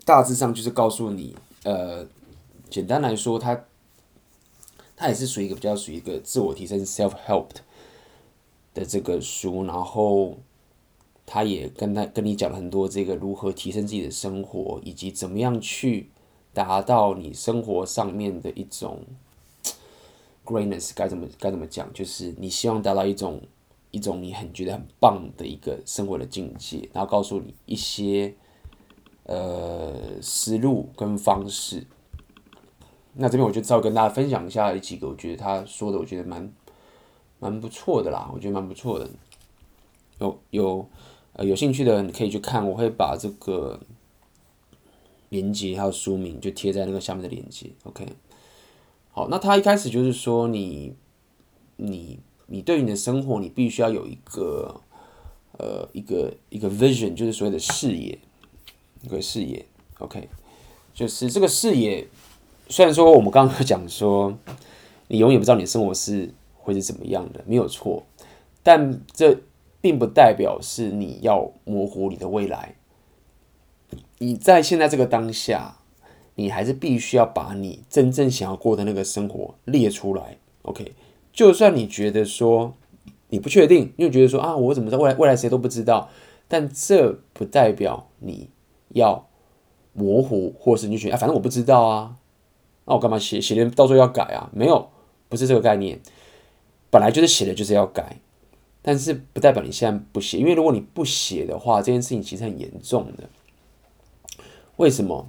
[0.02, 2.04] 大致上就是告诉你，呃，
[2.68, 3.64] 简单来说，它
[4.96, 7.60] 它也是属于一个比较属于一个自我提升 self help 的
[8.80, 10.38] 的这个书，然后
[11.26, 16.08] 他也跟他跟你讲了很多这个如何提升自己的生活，以及怎么样去
[16.54, 19.04] 达到你生活上面的一种
[20.46, 23.42] greatness，该怎么该怎么讲，就是你希望达到一种
[23.90, 28.34] 一种你很觉得很棒的一个生活的境界，然后告诉你一些
[29.24, 31.86] 呃思路跟方式。
[33.12, 36.50] 那这边我就稍微跟大家分享一下几个，我觉得他说的，我觉得蛮
[37.40, 39.10] 蛮不错的啦，我觉得蛮不错的。
[40.20, 40.86] 有有
[41.32, 43.80] 呃有兴趣的人可以去看，我会把这个
[45.30, 47.70] 连接还有书名就贴在那个下面的链接。
[47.84, 48.06] OK，
[49.10, 50.94] 好，那他一开始就是说你
[51.76, 54.80] 你你对你的生活，你必须要有一个
[55.58, 58.18] 呃一个一个 vision，就是所谓的视野，
[59.02, 59.64] 一个视野。
[59.98, 60.28] OK，
[60.92, 62.06] 就是这个视野。
[62.68, 64.32] 虽然说我们刚刚讲说，
[65.08, 68.04] 你永远不知道你的生活是会是怎么样的，没有错，
[68.62, 69.38] 但这
[69.80, 72.76] 并不代表是你要模糊你的未来。
[74.18, 75.78] 你在现在这个当下，
[76.34, 80.36] 你还是必须要把你真正想要过的那个生活列出来。
[80.62, 80.92] OK，
[81.32, 82.74] 就算你觉得说
[83.30, 86.10] 你不确定，因为觉得说啊，我怎么知道未来未来谁都不知道，
[86.46, 88.50] 但这不代表你
[88.90, 89.26] 要
[89.94, 92.16] 模糊，或是你就觉啊，反正我不知道啊。
[92.84, 94.50] 那我干嘛写写的到时候要改啊？
[94.52, 94.90] 没有，
[95.28, 95.98] 不是这个概念。
[96.90, 98.20] 本来就是写的就是要改，
[98.82, 103.28] 但是不代表你现在不写，因为如果你不写的话，这件事情其实很严重的。
[104.76, 105.28] 为什么？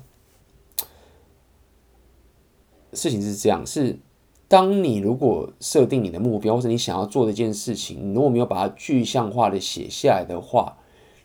[2.94, 4.00] 事情是这样，是
[4.48, 10.78] 当你如果设定你的目标，或者你想要做的一件事情，你如果没有把它具象化的写下来的话，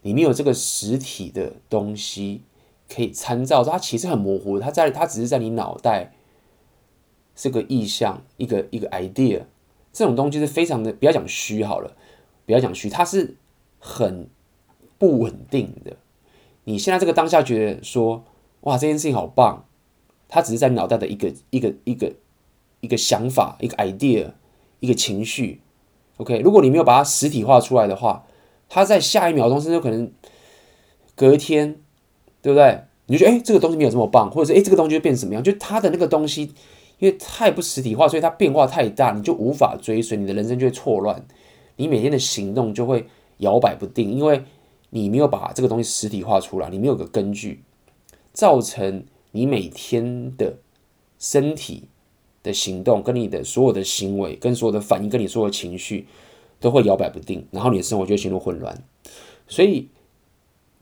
[0.03, 2.43] 你没有这个实体的东西
[2.89, 6.13] 可以参照，它其实很模糊，它在它只是在你脑袋。
[7.39, 9.43] 是个意象，一个一个 idea，
[9.97, 11.97] 这种东西是非常的，不要讲虚好了，
[12.45, 13.35] 不要讲虚，它是
[13.79, 14.29] 很
[14.99, 15.97] 不稳定的。
[16.65, 18.23] 你现在这个当下觉得说，
[18.61, 19.65] 哇，这件事情好棒，
[20.29, 22.13] 它只是在脑袋的一个一个一个
[22.81, 24.33] 一个想法，一个 idea，
[24.81, 25.63] 一个情绪。
[26.19, 28.27] OK，如果你没有把它实体化出来的话，
[28.69, 30.13] 它在下一秒钟甚至可能
[31.15, 31.81] 隔天，
[32.43, 32.83] 对不对？
[33.07, 35.43] 你就觉得哎，这个东西没有这么棒，或者是哎，这个东西会变什么样？
[35.43, 36.53] 就它的那个东西。
[36.99, 41.27] 因为太不实体化，所以它变化太大，你就无法追随，你的人生就会错乱，
[41.77, 43.07] 你每天的行动就会
[43.39, 44.43] 摇摆不定，因为
[44.91, 47.63] 你没有把这个东西实体化出来，你没有个根据，
[48.33, 50.59] 造成你每天的
[51.19, 51.89] 身体
[52.43, 56.07] 的行动跟你的所有的行为、跟所有的反应、跟你所有的情绪
[56.59, 58.83] 都会摇摆不定，然后你的生活就会陷入混乱。
[59.47, 59.89] 所以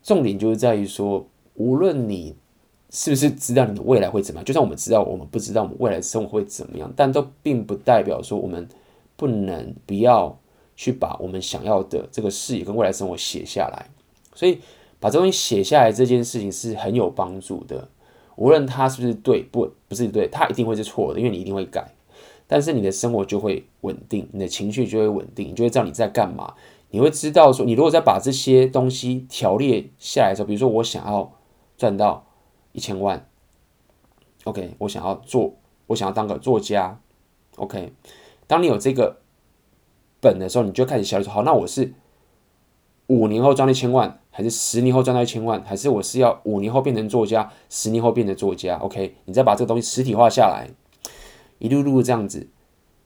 [0.02, 2.36] 重点就是在于说，无论你。
[2.96, 4.44] 是不是知道你的未来会怎么样？
[4.44, 8.68] 就算我们知道，我们不知道我们未来的生活会怎么样，但都并不代表说我们
[9.16, 10.38] 不能不要
[10.76, 13.86] 去把我们想要的这个视野跟未来生活写下来。
[14.32, 14.60] 所以
[15.00, 17.88] 把这东西写下来这件事情是很有帮助的。
[18.36, 21.92] 无论它是不是对，不不是对，它一定会是错的，因为你一定会改。
[22.46, 26.54] 但是你的生活就会稳定，你的情绪就会稳定，你就会知道你在干嘛。
[26.90, 31.32] 你会知道说，你如果再把这些东西条列下来的时候，比如说我想要
[31.76, 32.23] 赚到。
[32.74, 33.24] 一千万
[34.42, 35.54] ，OK，我想要做，
[35.86, 37.00] 我想要当个作家
[37.54, 37.92] ，OK。
[38.48, 39.20] 当你有这个
[40.20, 41.94] 本的时候，你就开始想说，好，那我是
[43.06, 49.14] 五年后赚一千万，还是十年后赚到一千万，还是我是要五年后变成作家，十年后变成作家，OK。
[49.26, 50.68] 你再把这个东西实体化下来，
[51.58, 52.48] 一路路这样子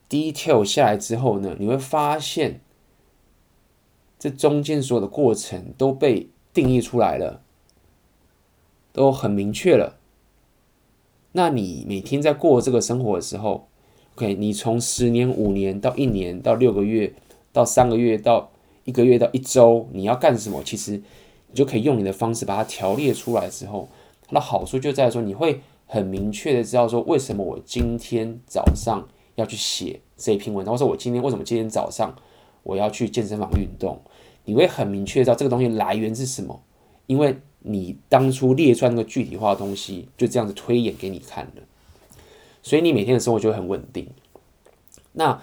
[0.08, 2.62] detail 下来之后呢，你会发现
[4.18, 7.42] 这中间所有的过程都被定义出来了。
[8.92, 9.98] 都很明确了。
[11.32, 13.68] 那你每天在过这个生活的时候
[14.16, 17.12] ，OK，你从十年、五年到一年到六个月
[17.52, 18.50] 到三个月到
[18.84, 20.62] 一个月到一周，你要干什么？
[20.64, 20.92] 其实
[21.48, 23.88] 你就可以用你的方式把它条列出来之后，
[24.26, 32.16] 它的好处就在于说，你会很明确的知道说，为什么我今天早上要去写这一篇文章，或者我今天为什么今天早上
[32.62, 34.00] 我要去健身房运动，
[34.46, 36.62] 你会很明确知道这个东西来源是什么，
[37.06, 37.36] 因为。
[37.70, 41.60] 你当初列出来那个具体化的东西，就这样子推演给你看的，
[42.62, 44.08] 所以你每天的生活就会很稳定。
[45.12, 45.38] 那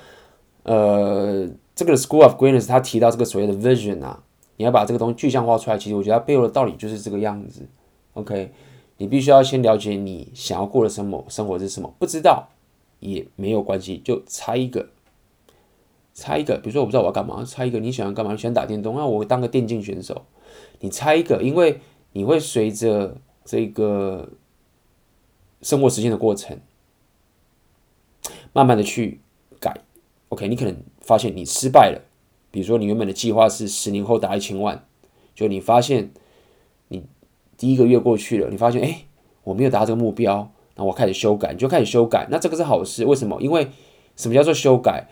[0.64, 4.24] 呃，这个 School of Greatness 他提到这个所谓的 vision 啊，
[4.58, 7.62] 你要把这个东西具象化出来，其实我觉得它背后的道理就是这个样子。
[8.16, 8.52] OK，
[8.98, 12.48] 你必须要先了解你想要过的生活，生活是什么，不知道
[13.00, 14.88] 也没有关系，就猜一个，
[16.16, 16.58] 猜一个。
[16.58, 17.80] 比如说我不知道我要干嘛，猜一个。
[17.80, 18.32] 你喜欢干嘛？
[18.32, 20.26] 你喜欢打电动，那我当个电竞选手。
[20.80, 21.80] 你猜一个，因为。
[22.16, 24.30] 你会随着这个
[25.62, 26.58] 生活实践的过程，
[28.54, 29.20] 慢慢的去
[29.60, 29.82] 改。
[30.30, 32.02] OK，你可能发现你失败了，
[32.52, 34.86] 比如说你原本的计划是十年后达一千万，
[35.36, 36.12] 就你发现
[36.88, 37.04] 你
[37.58, 39.04] 第一个月过去了，你发现哎，
[39.44, 43.42] 我没有达到这个目标，那我开始修改，你就开始修改，那这个是好事，为什么？
[43.42, 43.68] 因为
[44.16, 45.10] 什么叫做修改？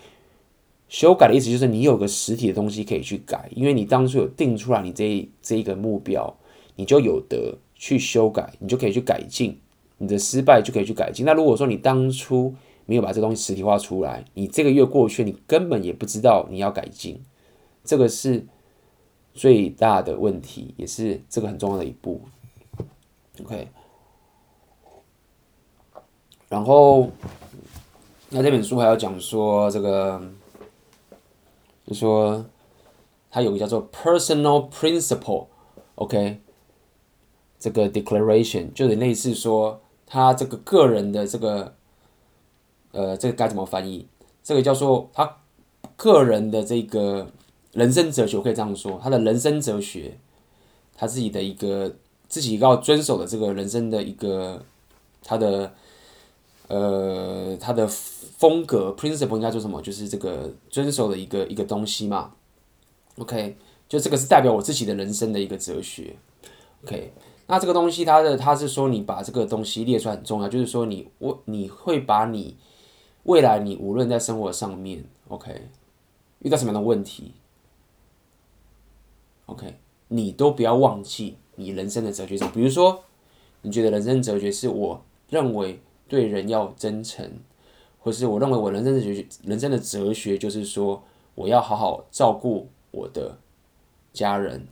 [0.88, 6.38] 修改的意思就是你有个实体的东西可以去改，因为你当初有定出来你这这一个目标，
[6.76, 9.60] 你就有得去修改，你就可以去改进，
[9.98, 11.26] 你的失败就可以去改进。
[11.26, 12.54] 那如果说你当初
[12.86, 17.22] 没有把这东西实体化出来，你这个月过去，你根本也不知道你要改进，
[17.84, 18.46] 这个是
[19.34, 22.22] 最大的问题，也是这个很重要的一步。
[23.44, 23.68] OK，
[26.50, 27.10] 然后
[28.30, 30.22] 那这本书还要讲说这个。
[31.86, 32.46] 就说，
[33.30, 36.40] 它有个叫做 personal principle，OK，
[37.64, 41.74] 这个 declaration 就是类似说，他这个个人的这个，
[42.92, 44.06] 呃，这个该怎么翻译？
[44.44, 45.38] 这个叫做他
[45.96, 47.32] 个人的这个
[47.72, 50.18] 人生哲学，我可以这样说，他的人生哲学，
[50.94, 51.96] 他自己的一个
[52.28, 54.62] 自己要遵守的这个人生的一个
[55.24, 55.74] 他的。
[56.70, 59.80] 呃，他的风格 principle 应该做什么？
[59.82, 62.32] 就是这个遵守的一个一个东西嘛。
[63.18, 66.16] OK，就这个是代表我自己的人生的一个哲学。
[66.84, 67.12] OK，
[67.48, 72.58] 那这个东西，它的它是说，你把这个东西列出来很重要，就是说你我你会把你
[73.24, 75.70] 未来你无论在生活上面，OK，
[76.40, 77.34] 遇到什么样的问题
[79.48, 79.76] ，OK，
[80.08, 82.52] 你都不要忘记你人生的哲学是什么。
[82.54, 83.04] 比如说，
[83.62, 85.80] 你觉得人生哲学是我认为。
[86.06, 87.28] 对人要真诚，
[87.98, 91.02] 或是我认为我人生的哲学，人生的哲学就是说，
[91.34, 93.40] 我要好好照顾我的
[94.12, 94.68] 家人，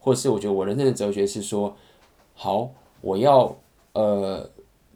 [0.00, 1.76] 或是我觉得我人生的哲学是说，
[2.34, 3.56] 好，我要
[3.92, 4.50] 呃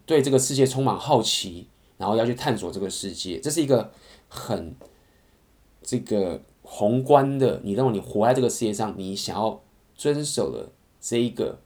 [0.05, 3.91] 对这个世界充满好奇，然后要去探索这个世界，这是一个
[4.27, 4.75] 很
[5.81, 9.61] 这个宏观的，你认为你活在这个世界上，你想要
[9.95, 11.59] 遵守的这一个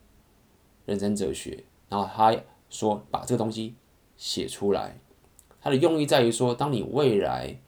[0.85, 2.39] 人生哲学，然后他。
[2.71, 3.73] 说把这个东西
[4.15, 4.99] 写出来，
[5.59, 7.59] 它的用意在于说，当你未来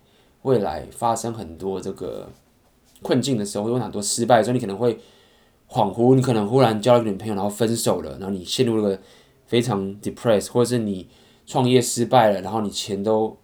[0.43, 2.29] 未来发生很多这个
[3.01, 4.99] 困境的时候，有很多失败的时候，你可能会
[5.71, 8.99] 恍惚，你可能忽然交了一个女朋友，然后分手了，然后你陷入了
[9.45, 11.07] 非常 depressed，或者是你
[11.45, 13.37] 创业失败了，然后你钱都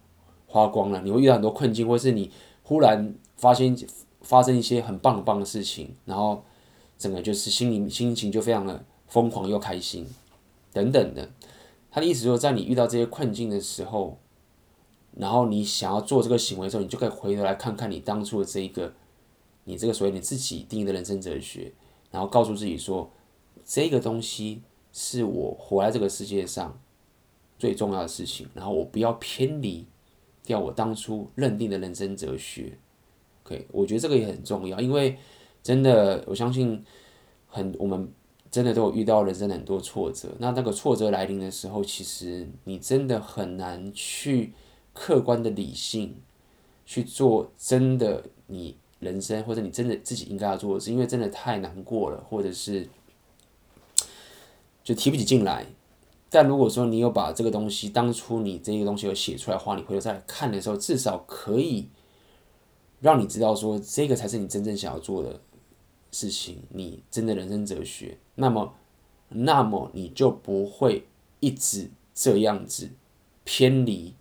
[0.46, 2.30] 花光了，你会遇到很多困境，或者是你
[2.62, 3.74] 忽然发现
[4.20, 6.44] 发生一些很棒很棒的事情，然后
[6.98, 10.06] 整个就是心里心情就非常的疯狂又开心。
[10.70, 11.30] 等等的，
[11.90, 14.18] 他的意思说，在你遇到这些困境的时候，
[15.16, 18.92] 然后你想要做这个行为的时候，你就可以回头来看看你当初的这一个，
[19.64, 21.72] 你这个所谓你自己定义的人生哲学，
[22.10, 23.10] 然后告诉自己说，
[23.64, 26.78] 这个东西是我活在这个世界上
[27.58, 29.86] 最重要的事情，然后我不要偏离
[30.44, 32.78] 掉我当初认定的人生哲学。
[33.44, 35.18] OK，我觉得这个也很重要，因为
[35.62, 36.84] 真的，我相信
[37.46, 38.12] 很我们。
[38.50, 44.54] 真的都有遇到人生很多挫折，那那个挫折来临的时候，其实你真的很难去
[44.94, 46.22] 客观的理性
[46.86, 52.88] 去做真的你人生或者你真的自己应该要做的事，因为真的太难过了，或者是
[54.82, 55.66] 就提不起劲来。
[56.30, 61.88] 但如果说你有把这个东西当初你这个东西有写出来的话，你回头再来看的时候，至少可以
[63.00, 65.40] 让你知道说这个才是你真正想要做的。
[66.10, 68.72] 事情，你真的人生哲学，那么，
[69.28, 71.06] 那么你就不会
[71.38, 72.88] 一直这样子
[73.44, 74.14] 偏离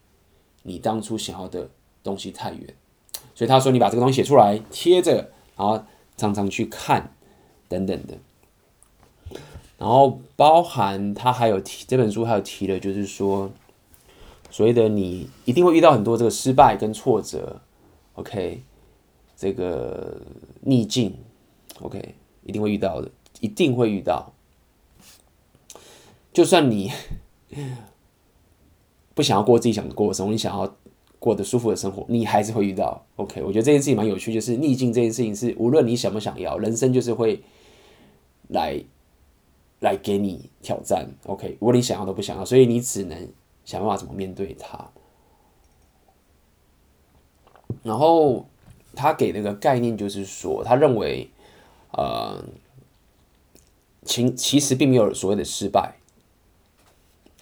[0.63, 1.69] 你当初想要的
[2.03, 2.75] 东西太远。
[3.37, 5.83] 所以他说，你把这个东西写出来贴着，然后
[6.17, 7.13] 常常去看，
[7.69, 8.17] 等等的。
[9.77, 13.51] 然后包含他还有提这本书还有提的，就是说，
[14.49, 17.61] 所谓的你一定会遇到很多这个失败跟挫折
[18.15, 18.63] ，OK，
[19.35, 20.19] 这个
[20.61, 21.15] 逆境。
[21.81, 24.33] OK，一定会遇到的，一定会遇到。
[26.33, 26.91] 就算你
[29.13, 30.75] 不想要过自己想过的生活，你想要
[31.19, 33.05] 过得舒服的生活，你还是会遇到。
[33.15, 37.41] OK，我觉得这件事情蛮有趣，就是逆境这件事情是无论你想不想要，人生就是会
[38.49, 38.81] 来
[39.79, 41.09] 来给你挑战。
[41.25, 43.29] OK，无论你想要都不想要，所以你只能
[43.65, 44.89] 想办法怎么面对它。
[47.83, 48.45] 然后
[48.95, 51.29] 他给那个概念就是说，他认为。
[51.91, 52.43] 呃，
[54.03, 55.95] 其其实并没有所谓的失败。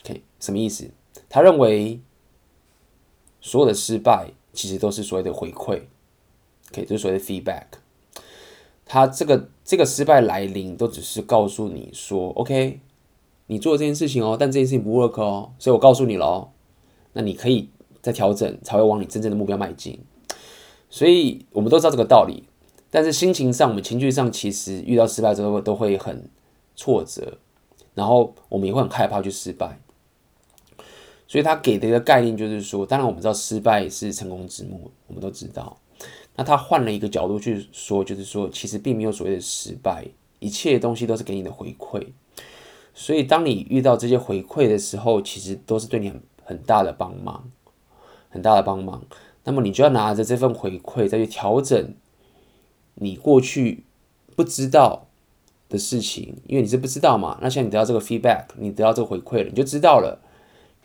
[0.01, 0.89] OK，什么意思？
[1.27, 1.99] 他认为
[3.45, 5.83] 所有的失败其实都是所谓的回馈。
[6.71, 7.65] OK，就是所谓的 feedback。
[8.87, 12.79] 他这个这个失败来临，都只是告诉你说，OK，
[13.45, 16.49] 你做这件事情哦，但这件事情不 work 哦，所以我告诉你了哦，
[17.13, 17.69] 那你可以
[18.01, 19.99] 再调整，才会往你真正的目标迈进。
[20.89, 22.45] 所以我们都知道这个道理，
[22.89, 26.27] 但是心情上，我们情绪上，其实遇到失败之后都会很
[26.75, 27.37] 挫折，
[27.93, 29.79] 然后我们也会很害怕去失败。
[31.27, 35.77] 所以他给的一个概念就是说，当然我们知道失败是成功之母，我们都知道。
[36.35, 40.05] 那他换了一个角度去说，就是说，其实并没有所谓的失败，
[40.39, 42.05] 一切东西都是给你的回馈。
[42.93, 47.49] 所以当你遇到这些回馈的时候，其实都是对你很很大的帮忙，
[48.29, 49.03] 很大的帮忙。
[49.45, 51.93] 那么你就要拿着这份回馈再去调整
[52.95, 53.83] 你过去
[54.35, 55.07] 不知道
[55.69, 57.37] 的事情，因为你是不知道嘛。
[57.41, 60.21] 那现在你得到这个 feedback，你得到这个回馈了，你就知道了。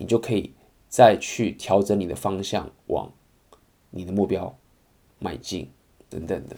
[0.01, 0.55] 你就可以
[0.89, 3.13] 再去调整你的方向，往
[3.91, 4.57] 你的目标
[5.19, 5.71] 迈进，
[6.09, 6.57] 等等的。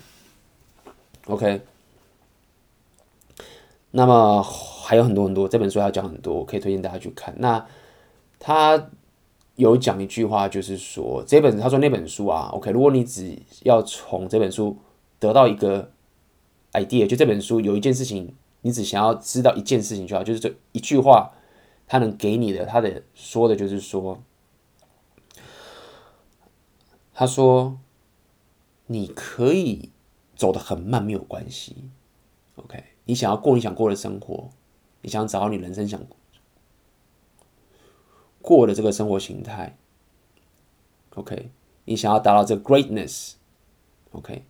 [1.27, 1.61] OK，
[3.91, 7.35] 那么还有很多很多，这本书要讲很多，我可以推荐大家去看。
[7.39, 7.67] 那
[8.39, 8.91] 他
[9.57, 14.79] 有讲一句话，就是说这本他说那本书啊，OK，如果你只要从这本书
[15.19, 15.91] 得到一个
[16.75, 21.33] idea，就这本书有一件事情，你只想要知道一件事情就好，就是这一句话。
[21.93, 24.23] 他能给你的，他的说的就是说，
[27.13, 27.79] 他说
[28.87, 29.91] 你可以
[30.35, 31.91] 走得很慢，没有关系。
[32.57, 34.49] OK，你想要过你想过的生活，
[35.03, 36.03] 你想找到你人生想
[38.41, 39.77] 过的这个生活形态。
[41.17, 41.51] OK，
[41.85, 43.35] 你想要达到这个 greatness。
[44.13, 44.47] OK，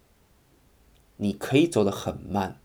[1.16, 2.60] 你可以走得很慢，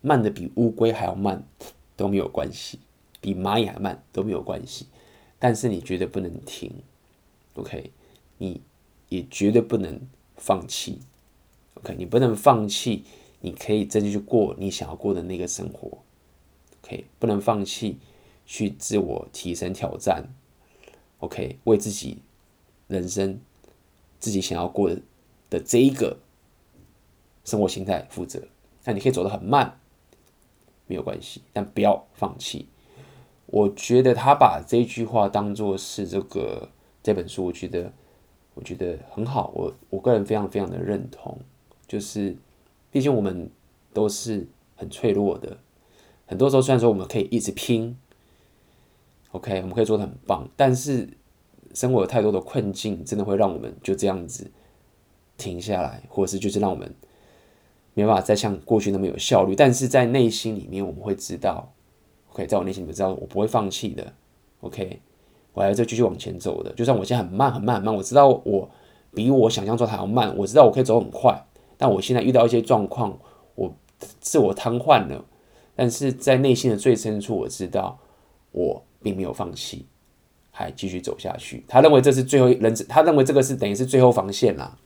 [0.00, 1.46] 慢的比乌龟还要慢
[1.94, 2.80] 都没有关系。
[3.20, 4.86] 比蚂蚁还慢都没有关系，
[5.38, 6.72] 但是你绝对不能停
[7.54, 7.90] ，OK？
[8.38, 8.62] 你
[9.08, 10.00] 也绝对不能
[10.36, 11.00] 放弃
[11.74, 11.94] ，OK？
[11.98, 13.04] 你不能放弃，
[13.40, 15.98] 你可以真的去过你想要过的那个生活
[16.82, 17.04] ，OK？
[17.18, 17.98] 不能放弃
[18.46, 20.28] 去自我提升挑战
[21.18, 21.58] ，OK？
[21.64, 22.18] 为自己
[22.88, 23.40] 人生
[24.18, 25.02] 自己想要过的
[25.50, 26.18] 的这一个
[27.44, 28.48] 生活形态负责。
[28.84, 29.78] 那你可以走得很慢，
[30.86, 32.66] 没有关系，但不要放弃。
[33.52, 36.68] 我觉得他把这句话当做是这个
[37.02, 37.92] 这本书，我觉得
[38.54, 41.36] 我觉得很好，我我个人非常非常的认同。
[41.88, 42.36] 就是，
[42.92, 43.50] 毕竟我们
[43.92, 44.46] 都是
[44.76, 45.58] 很脆弱的，
[46.26, 47.96] 很多时候虽然说我们可以一直拼
[49.32, 51.08] ，OK，我们可以做的很棒，但是
[51.74, 54.48] 生活有太多的困境，真的会让我们就这样子
[55.36, 56.94] 停下来，或者是就是让我们
[57.94, 59.56] 没办法再像过去那么有效率。
[59.56, 61.72] 但是在内心里面，我们会知道。
[62.32, 64.12] OK，在我内心，你知道我不会放弃的。
[64.60, 65.00] OK，
[65.52, 66.72] 我还在继续往前走的。
[66.74, 68.70] 就算我现在很慢、很慢、很慢，我知道我
[69.12, 70.32] 比我想象中还要慢。
[70.36, 71.44] 我知道我可以走很快，
[71.76, 73.18] 但我现在遇到一些状况，
[73.56, 73.74] 我
[74.20, 75.24] 自我瘫痪了。
[75.74, 77.98] 但是在内心的最深处，我知道
[78.52, 79.86] 我并没有放弃，
[80.50, 81.64] 还继续走下去。
[81.66, 84.78] 他认为这是最后人，他认为这个是等于是最后防线啦。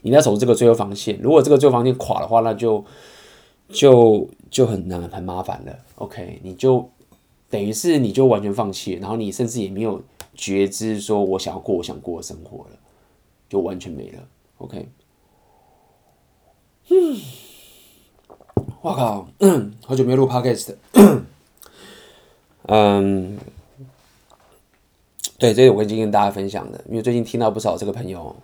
[0.00, 2.82] 你要守这个最后防线，如果这个最后防线垮的话，那就。
[3.68, 6.88] 就就很难很麻烦了，OK，你就
[7.50, 10.02] 等于是你就完全放弃，然后你甚至也没有
[10.34, 12.76] 觉知说我想要过我想过的生活了，
[13.48, 14.22] 就完全没了
[14.58, 14.88] ，OK。
[16.88, 17.20] 嗯，
[18.80, 19.26] 我靠，
[19.84, 20.76] 好久没有录 Podcast，
[22.68, 23.36] 嗯，
[25.38, 28.34] 对，这是我今天跟大家分享的，因为最近听到不少这个朋友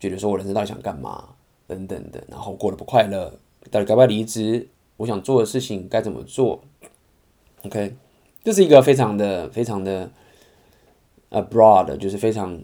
[0.00, 1.28] 觉得说我人生到底想干嘛
[1.66, 3.30] 等等的，然后过得不快乐。
[3.70, 4.68] 到底该不该离职？
[4.96, 6.62] 我想做的事情该怎么做
[7.64, 7.96] ？OK，
[8.44, 10.08] 这是一个非常的、非常的
[11.30, 12.62] 呃 broad，就是非常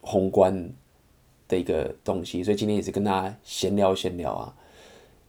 [0.00, 0.72] 宏观
[1.48, 2.42] 的一个东西。
[2.42, 4.56] 所以今天也是跟大家闲聊、闲聊啊，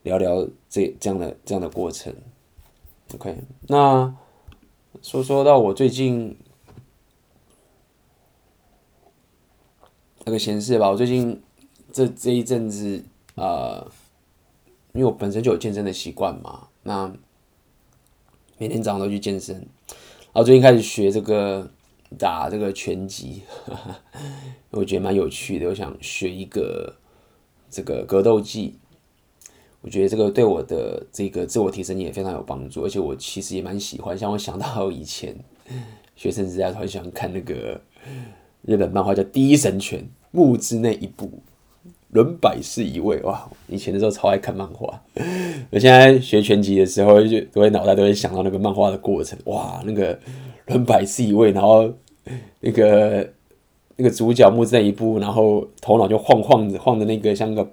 [0.04, 2.16] 聊聊这这样的这样的过程。
[3.16, 3.38] OK，
[3.68, 4.16] 那
[5.02, 6.38] 说说到我最近
[10.24, 11.42] 那个闲事吧，我最近
[11.92, 13.04] 这这一阵子
[13.36, 13.86] 啊。
[14.94, 17.14] 因为我本身就有健身的习惯嘛，那
[18.58, 21.70] 每天早上都去健身，然后最近开始学这个
[22.18, 23.42] 打这个拳击，
[24.70, 25.68] 我觉得蛮有趣的。
[25.68, 26.94] 我想学一个
[27.70, 28.78] 这个格斗技，
[29.80, 34.18] 我觉得这个对我的这个自我提升也非常有帮助，而且我其实也蛮喜欢。
[34.18, 35.36] 像我想到以前
[36.16, 37.82] 学生时代，很喜欢看那个
[38.64, 41.42] 日本漫画叫《第一神拳》，木之内一部。
[42.12, 43.50] 轮百是一位哇！
[43.68, 45.02] 以前的时候超爱看漫画，
[45.70, 49.40] 我 现在学拳击的时候，就都会脑袋都会想到那个漫画的过程。
[49.46, 50.20] 哇，那个
[50.68, 51.90] 轮百是一位，然后
[52.60, 53.30] 那个
[53.96, 57.66] 那个主角木在一步，然后头脑就晃晃着晃的那个像个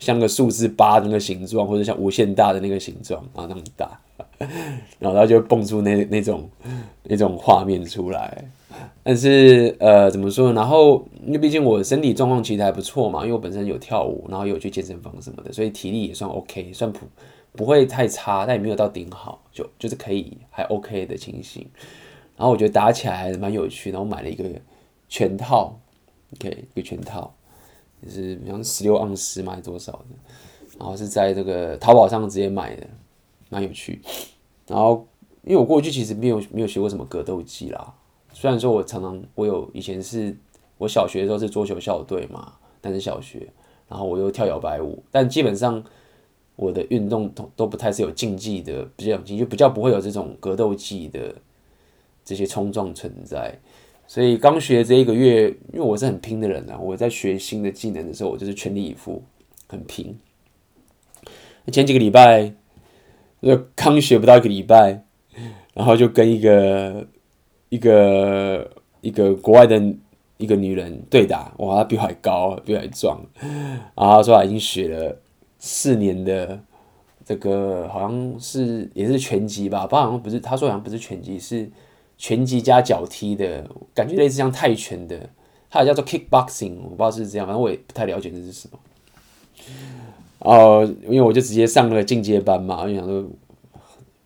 [0.00, 4.00] 像个数字八那个形状，或者像无限大的那个形状，啊那么大，
[4.98, 6.50] 然后他就蹦出那那种
[7.04, 8.44] 那种画面出来。
[9.02, 10.60] 但是呃，怎么说呢？
[10.60, 17.06] 然后因为毕竟我身体状况其实还不错嘛，因为我本身有跳舞，然后有去健身房什么的，所以体力也算 OK，算普
[17.52, 21.66] 不会太差，但也没有到顶好，就就是可以还 OK 的情形。
[22.36, 24.44] 然后我觉得打起来还蛮有趣，然后买了一个
[25.08, 25.78] 全套
[26.36, 27.34] ，OK，一个全套。
[28.02, 30.06] 就是比方十六盎司买多少的，
[30.78, 32.86] 然后是在这个淘宝上直接买的，
[33.50, 34.00] 蛮有趣。
[34.66, 35.06] 然后
[35.44, 37.92] 因为我过去其实没有没有学过什么格斗技啦，
[38.32, 40.36] 虽然说我常常我有以前是
[40.78, 43.46] 我小学的时候是桌球校队嘛，但是小学，
[43.88, 45.82] 然后我又跳摇摆舞，但基本上
[46.56, 51.34] 我的运动都都不太是有竞技的，比较就比较不会有这种格斗技的
[52.24, 53.58] 这些冲撞存在。
[54.06, 59.22] 所以刚学这一个月，因为我是很拼的人啊，我在学新的技能的时候，我就是全力以赴，
[59.68, 60.18] 很拼。
[61.70, 62.52] 前几个礼拜，
[63.40, 65.04] 就刚学不到一个礼拜，
[65.74, 67.06] 然后就跟一个
[67.70, 69.82] 一个一个国外的
[70.36, 75.16] 一个女人对打，哇，她比我还高，比我还壮，然后她说她已经学了
[75.58, 76.60] 四年的
[77.24, 81.70] 这个，好像是也是拳击吧，不好像不是，她说好像不是拳击，是。
[82.22, 85.18] 拳击加脚踢的感觉类似像泰拳的，
[85.70, 88.78] 它也叫做 kickboxing，我不知道是，这样，反正我也不太了解这是什么。
[90.40, 93.24] 哦，因为我就直接上了进阶班嘛，我就想说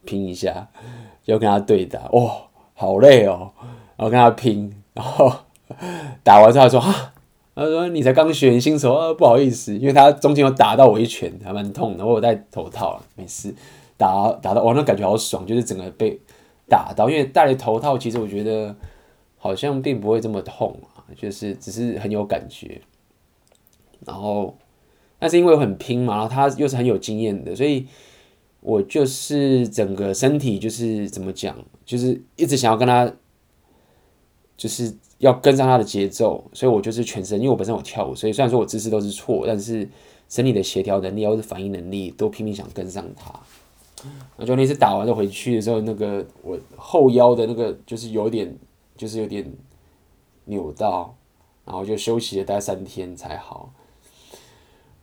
[0.04, 0.68] 拼一下，
[1.22, 2.42] 就跟他对打，哇、哦，
[2.74, 3.50] 好累哦，
[3.96, 5.32] 然后跟他拼，然后
[6.22, 7.14] 打完之后他说啊，
[7.54, 13.54] 他说你才刚学新手啊，不好意思，因为他中间有打到我一拳，还蛮痛的，我有戴头套，没事，
[13.96, 16.20] 打打到哇，那感觉好爽，就是整个被。
[16.66, 18.74] 打到，因为戴了头套，其实我觉得
[19.36, 22.80] 好像并不会这么痛啊，就是只是很有感觉。
[24.06, 24.56] 然后，
[25.18, 27.86] 但是因为我很拼嘛，然后他又是很有经验的，所以
[28.60, 31.54] 我就是整个身体就是怎么讲，
[31.84, 33.12] 就是一直想要跟他，
[34.56, 39.88] 就是要跟上他的节奏，所以我就是全身，因为我本身有跳舞，所以虽然说我姿势都是错，但是
[40.28, 43.32] 身体的协调能力或者反应能力都拼命想跟上他。
[44.36, 48.54] 那就那次打完了回去的时候，那个我后腰的那个就是有点，
[48.96, 49.50] 就是有点
[50.44, 51.14] 扭到，
[51.64, 53.72] 然后就休息了大概三天才好。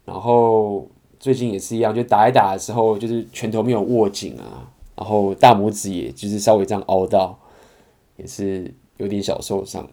[0.05, 0.88] 然后
[1.19, 4.69] 最近也是一样，就打一打的时候，就是拳头没有握紧啊，
[5.01, 7.39] 然后大拇指也就是稍微这样凹到，
[8.17, 9.89] 也是有点小受伤。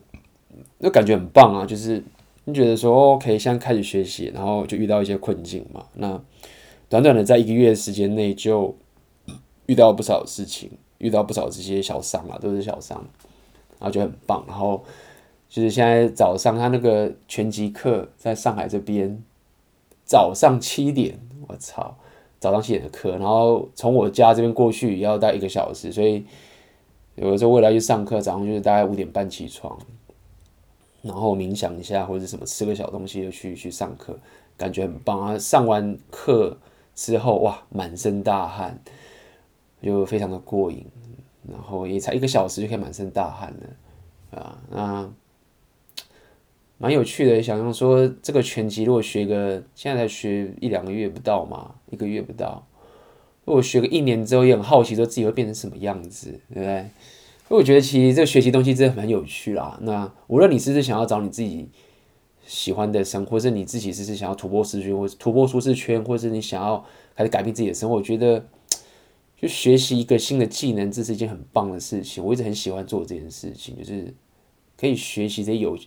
[0.77, 2.05] 那感觉很棒啊，就是
[2.45, 5.87] 你觉得说 OK，现在开始学习，然后就遇到一些困境嘛。
[5.95, 6.21] 那
[6.89, 8.77] 短短的在一个月的时间内就。
[9.69, 12.97] 遇到不少事情，遇到不少这些小伤啊，都是小伤，
[13.79, 14.43] 然后就很棒。
[14.49, 14.83] 然后
[15.47, 19.23] 就是现在早上他那个拳击课在上海这边，
[20.07, 21.99] 早上七点，我操，
[22.39, 26.25] 早上七点的课，然后从我家这边过去也要待一个小时，所以
[27.15, 29.79] 有的时候为了去上课，早上就是大概五点半起床，
[31.03, 34.19] 然后冥想一下或者什么，吃个小东西就去去上课，
[34.57, 35.39] 感觉很棒啊！
[35.39, 36.57] 上完课
[36.95, 38.79] 之后，哇，满身大汗。
[39.81, 40.85] 就非常的过瘾，
[41.49, 45.09] 然后也才一个小时就可以满身大汗了，啊，那
[46.79, 47.43] 蛮有趣的。
[47.43, 52.67] 想象说这个拳击，如果学个现在才学一两个月不到嘛，一个月不到，
[53.45, 56.75] 如果学个一年之后，也很好奇说自己会变成什么样子，对不对？
[57.51, 59.79] 因为我觉得其实这个学习东西真的很有趣啦。
[59.83, 61.69] 那无论你是不是想要找你自己
[62.47, 68.45] 喜欢的生活，或是你自己是不是想要突破舒适圈，或突破舒适圈，或是你想要开始改变自己的生活，我觉得。
[69.41, 72.25] 就学习一个新的技能，这是一件很棒的事情。
[72.25, 74.13] 我一直很喜欢做这件事情，就是
[74.77, 75.79] 可以学习这些有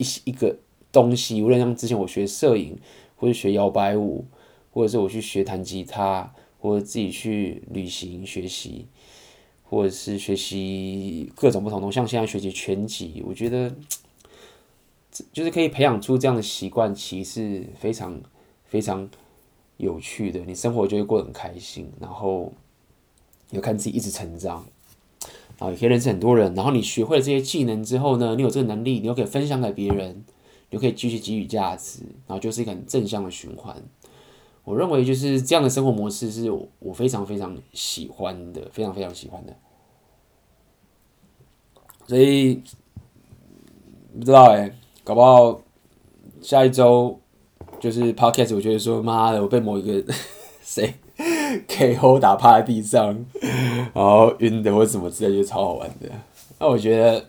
[0.00, 0.56] 一一个
[0.90, 1.40] 东西。
[1.42, 2.76] 无论像之前我学摄影，
[3.16, 4.24] 或者学摇摆舞，
[4.72, 8.86] 或者是我去学弹吉他，或者自己去旅行学习，
[9.62, 13.72] 或者是学习各种不同的，像现在学习拳击，我觉得
[15.32, 18.20] 就是可以培养出这样的习惯，其实是非常
[18.64, 19.08] 非常。
[19.80, 22.52] 有趣的，你生活就会过得很开心，然后
[23.48, 24.62] 有看自己一直成长，
[25.60, 30.16] 啊也可以认识很多人，然后你学会了这些技能之后呢，你有这个能力，你又可以分享给别人，
[30.70, 33.80] 你又可以继续给予价值，然后就是一个很正向的循环。
[34.64, 39.56] 我认为就是这样的生活模式是我我非常非常喜欢的，非常非常喜欢的。
[42.08, 42.62] 所以
[44.18, 45.62] 不知道哎、搞不好
[46.42, 47.20] 下一周。
[47.78, 50.12] 就是 podcast，我觉得说妈的，我被某一个
[50.60, 50.92] 谁
[51.68, 53.24] KO 打趴在地上，
[53.92, 56.08] 然后晕的或什么之类，就超好玩的。
[56.58, 57.24] 那我觉得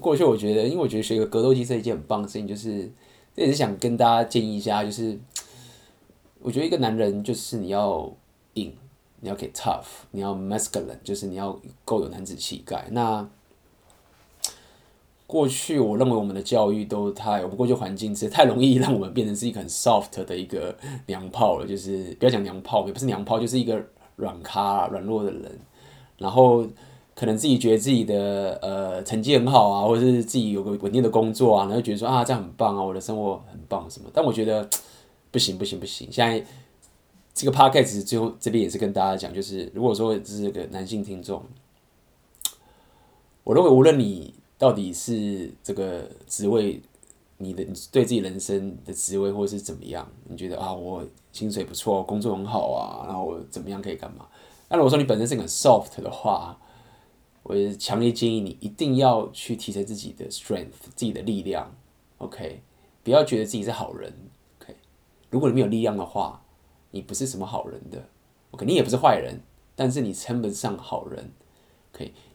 [0.00, 2.90] 过去，我觉得，因为我觉得学个格斗技是一件很棒的事情，就是
[3.34, 5.18] 这也是想跟大家建议一下，就是
[6.40, 8.12] 我觉得一个男人就是你要
[8.54, 8.72] 硬，
[9.20, 12.86] 你要给 tough，你要 masculine，就是你要够有男子气概。
[12.90, 13.28] 那
[15.30, 20.76] 过去我认为我们的教育都太，我们过去环境是太容易让我们变成是一个很 soft 的一个
[21.06, 23.80] 娘炮了，就是不要讲娘炮，也不是娘炮，就是一个
[24.16, 25.58] 软咖、软弱的人。
[26.18, 26.66] 然后
[27.14, 34.10] 可能自己觉得自己的呃成绩很好啊，或者是自己有个稳定的工作啊，然后觉得说啊这样很棒啊，我的生活很棒什么。
[34.12, 34.68] 但我觉得。
[35.32, 36.08] 不行不行不行！
[36.10, 36.44] 现在
[37.32, 41.40] 这个 podcast 最后这边也是跟大家讲，就是如果说这是个男性听众，
[43.44, 46.82] 我认为无论你到底是这个职位，
[47.38, 51.02] 你的你对自己人生的职位或者是怎么样，你觉得啊我
[51.32, 54.28] 薪水不错，工作很好啊，然后我怎么样可以干嘛？
[54.68, 56.60] 那如果说你本身是很 soft 的话，
[57.42, 61.74] 我也强烈建议你一定要去提升自己的 strength，自己的力量。
[62.18, 62.60] OK，
[63.02, 64.12] 不要觉得自己是好人。
[64.60, 64.76] OK，
[65.30, 66.44] 如果你没有力量的话，
[66.90, 68.04] 你不是什么好人的
[68.50, 69.40] ，OK，你也不是坏人，
[69.74, 71.32] 但是你称不上好人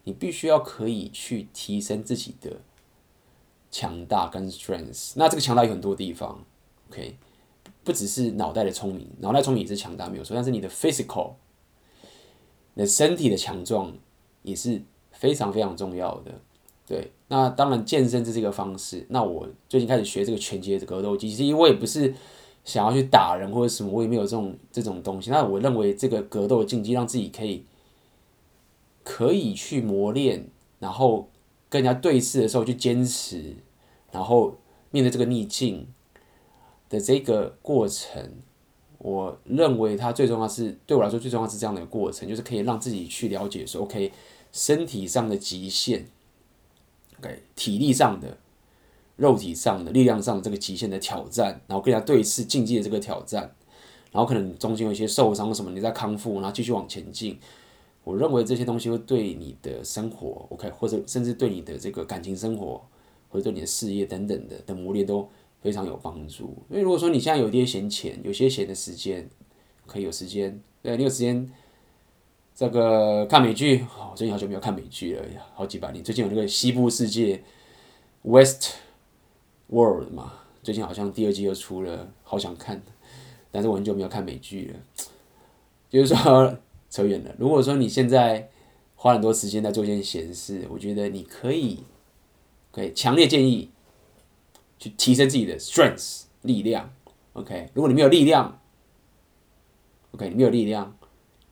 [0.04, 2.60] 你必须要可以去提升自己的
[3.70, 5.12] 强大跟 strength。
[5.16, 6.44] 那这个强大有很多地方
[6.90, 7.16] ，OK，
[7.84, 11.32] 不只是脑袋的聪明，脑袋聪明也是强大没有错，但是你的 physical，
[12.74, 13.92] 你的身体的强壮
[14.42, 16.32] 也是非常非常重要的。
[16.86, 19.06] 对，那当然健身这是一个方式。
[19.08, 22.14] 那我最近开始学这个拳击的格斗技，其实我也不是。
[22.66, 25.30] 想要去打人或者什么，我也没有这种这种东西。
[25.30, 27.64] 那我认为这个格斗竞技让自己可以
[29.06, 30.48] 可以去磨练，
[30.80, 31.30] 然后
[31.68, 33.54] 跟人家对视的时候去坚持，
[34.10, 34.56] 然后
[34.90, 35.86] 面对这个逆境
[36.90, 38.32] 的这个过程，
[38.98, 44.10] 我认为它最重要是对我来说最重要是这样的一个过程，就是可以让自己去了解说，OK，
[44.50, 46.08] 身体上的极限
[47.20, 48.38] ，OK，体力上的。
[49.16, 53.50] 肉体上的力量上的这个极限的挑战，然后跟人家对视竞技的这个挑战，
[54.12, 57.38] 然后可能中间有一些受伤什么，你在康复，然后继续往前进。
[58.06, 62.80] 我认为这些东西会对你的生活，OK，或者甚至对你的这个感情生活，
[63.28, 65.28] 或者对你的事业等等的的磨练都
[65.60, 66.44] 非常有帮助。
[66.70, 69.28] 因为如果说你现在有点闲钱，有些闲的时间，
[69.86, 71.50] 可以有时间，对，你有时间
[72.54, 76.04] 这个看美剧，哦，最近好久没有看美剧了，好几百年。
[76.04, 77.42] 最近有那个西部世界
[78.22, 78.74] ，West。
[79.68, 80.32] World 嘛，
[80.62, 82.80] 最近好像第二季又出了，好想看，
[83.50, 84.78] 但是我很久没有看美剧了。
[85.90, 86.56] 就是说
[86.90, 87.34] 扯远了。
[87.38, 88.50] 如果说你现在
[88.94, 91.84] 花很多时间在做一件闲事，我觉得你可以，
[92.72, 93.70] 可以强烈建议
[94.78, 96.92] 去提升自己的 strength 力量。
[97.34, 98.60] OK，如果你没有力量
[100.12, 100.96] ，OK，你没有力量，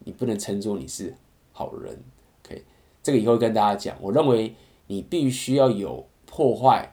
[0.00, 1.14] 你不能称作你是
[1.52, 2.02] 好人。
[2.44, 2.64] OK，
[3.02, 3.96] 这个以后跟大家讲。
[4.00, 4.54] 我认为
[4.86, 6.90] 你必须要有破坏。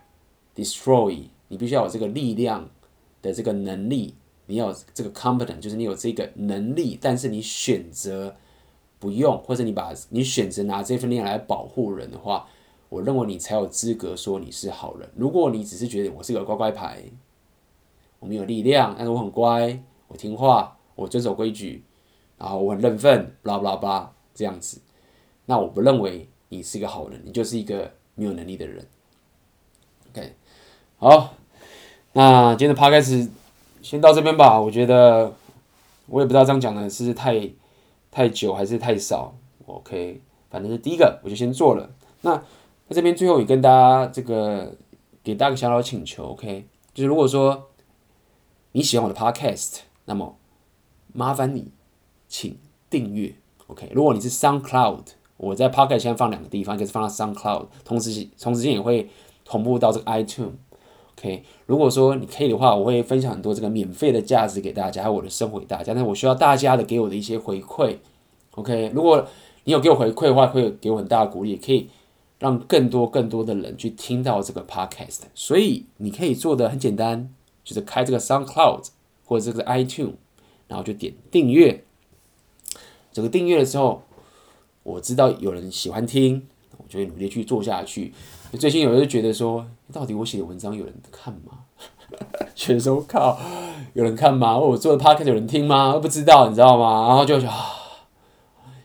[0.54, 2.70] Destroy，你必须要有这个力量
[3.22, 4.16] 的这个能力，
[4.48, 8.36] 你要这个 competent，就是你有这个能力，但是你选择
[9.00, 12.48] 不用，或者你把你选择拿这份力量来保护人的话，
[12.90, 15.10] 我认为你才有资格说你是好人。
[15.16, 17.04] 如果你只是觉得我是个乖乖牌，
[18.20, 21.84] 我没有力量，但是我很乖，我听话，我遵守规矩，
[22.38, 24.82] 然后我很认份，blah blah blah 这样子，
[25.46, 28.86] 那我不认为你是一个好人，你就是一个没有能力的人。
[30.12, 30.36] OK。
[30.98, 31.34] 好，
[32.14, 33.30] 那今天的 podcast
[33.82, 34.60] 先到这边吧。
[34.60, 35.34] 我觉得
[36.08, 37.50] 我也不知道这样讲的是太
[38.10, 39.34] 太久还是太少。
[39.66, 41.90] OK，反正是第一个我就先做了。
[42.22, 44.76] 那在这边最后也跟大家这个
[45.24, 47.70] 给大家个小小请求，OK，就是如果说
[48.74, 50.36] 你喜欢我的 podcast，那么
[51.14, 51.72] 麻烦你
[52.28, 52.58] 请
[52.90, 53.34] 订阅。
[53.68, 55.04] OK，如果你是 SoundCloud，
[55.38, 59.10] 我在 podcast 先放两个地方，一个是放到 SoundCloud，同时同时间也会
[59.46, 60.52] 同步到这个 iTunes。
[61.22, 65.94] OK，如果说你可以的话，我会分享很多这个免费的价值给大家，还有我的生活给大家。
[65.94, 67.98] 但我需要大家的给我的一些回馈。
[68.56, 69.28] OK，如果
[69.66, 71.92] 你有给我回馈的话，会给我很大的鼓励，也可以
[72.40, 75.20] 让更多更多的人去听到这个 Podcast。
[75.36, 77.32] 所以你可以做的很简单，
[77.64, 78.88] 就是开这个 SoundCloud
[79.24, 80.14] 或者这个 iTune，
[80.68, 81.84] 然后就点订阅。
[83.14, 84.02] 这个订阅的时候，
[84.82, 86.48] 我知道有人喜欢听，
[86.92, 88.14] 就会努力去做下去。
[88.60, 91.60] 最近有人就觉得说，到底我写的文章有人看吗？
[92.54, 93.40] 觉得说靠，
[93.94, 94.58] 有人看吗？
[94.58, 95.98] 我做的 podcast 有人听吗？
[96.00, 97.08] 不知道，你知道吗？
[97.08, 97.72] 然后就啊，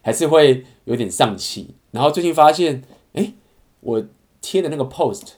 [0.02, 1.74] 还是会有点丧气。
[1.90, 2.84] 然后最近发现，
[3.14, 3.32] 哎，
[3.80, 4.04] 我
[4.40, 5.32] 贴的那个 post，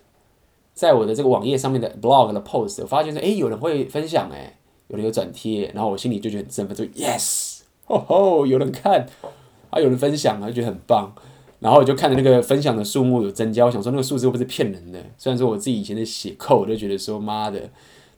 [0.75, 4.59] 在我的这个网页上面的 blog 的 post，我发现说，哎，有人会分享，哎，
[4.89, 9.07] 有人有转贴，然后我心里就觉得很振奋，就 yes，哦吼，有人看，
[9.71, 11.15] 啊，有人分享，就觉得很棒。
[11.61, 15.05] 然后我就看着那个分享的数目有增加，我想说那个数字会不是骗人的？
[15.17, 17.69] 虽然说我自己以前的写扣我就觉得说妈的，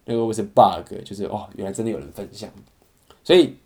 [0.04, 2.50] 那个会不会是 bug，就是哦，原来真的有人分享。
[3.24, 3.56] 所以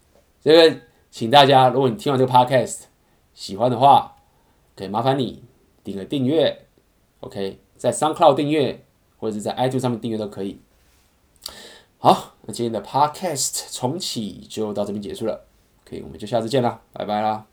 [0.40, 0.76] 这个，
[1.10, 2.82] 请大家，如果你听完这个 podcast
[3.34, 4.16] 喜欢的话，
[4.76, 5.42] 可以麻烦你
[5.82, 6.66] 点个订阅
[7.20, 8.84] ，OK，在 SoundCloud 订阅
[9.18, 10.60] 或者是在 iTune 上面订阅都可以。
[11.98, 15.46] 好，那今天的 podcast 重启就到这边结束了，
[15.84, 17.46] 可以，我们就下次见啦，拜拜啦。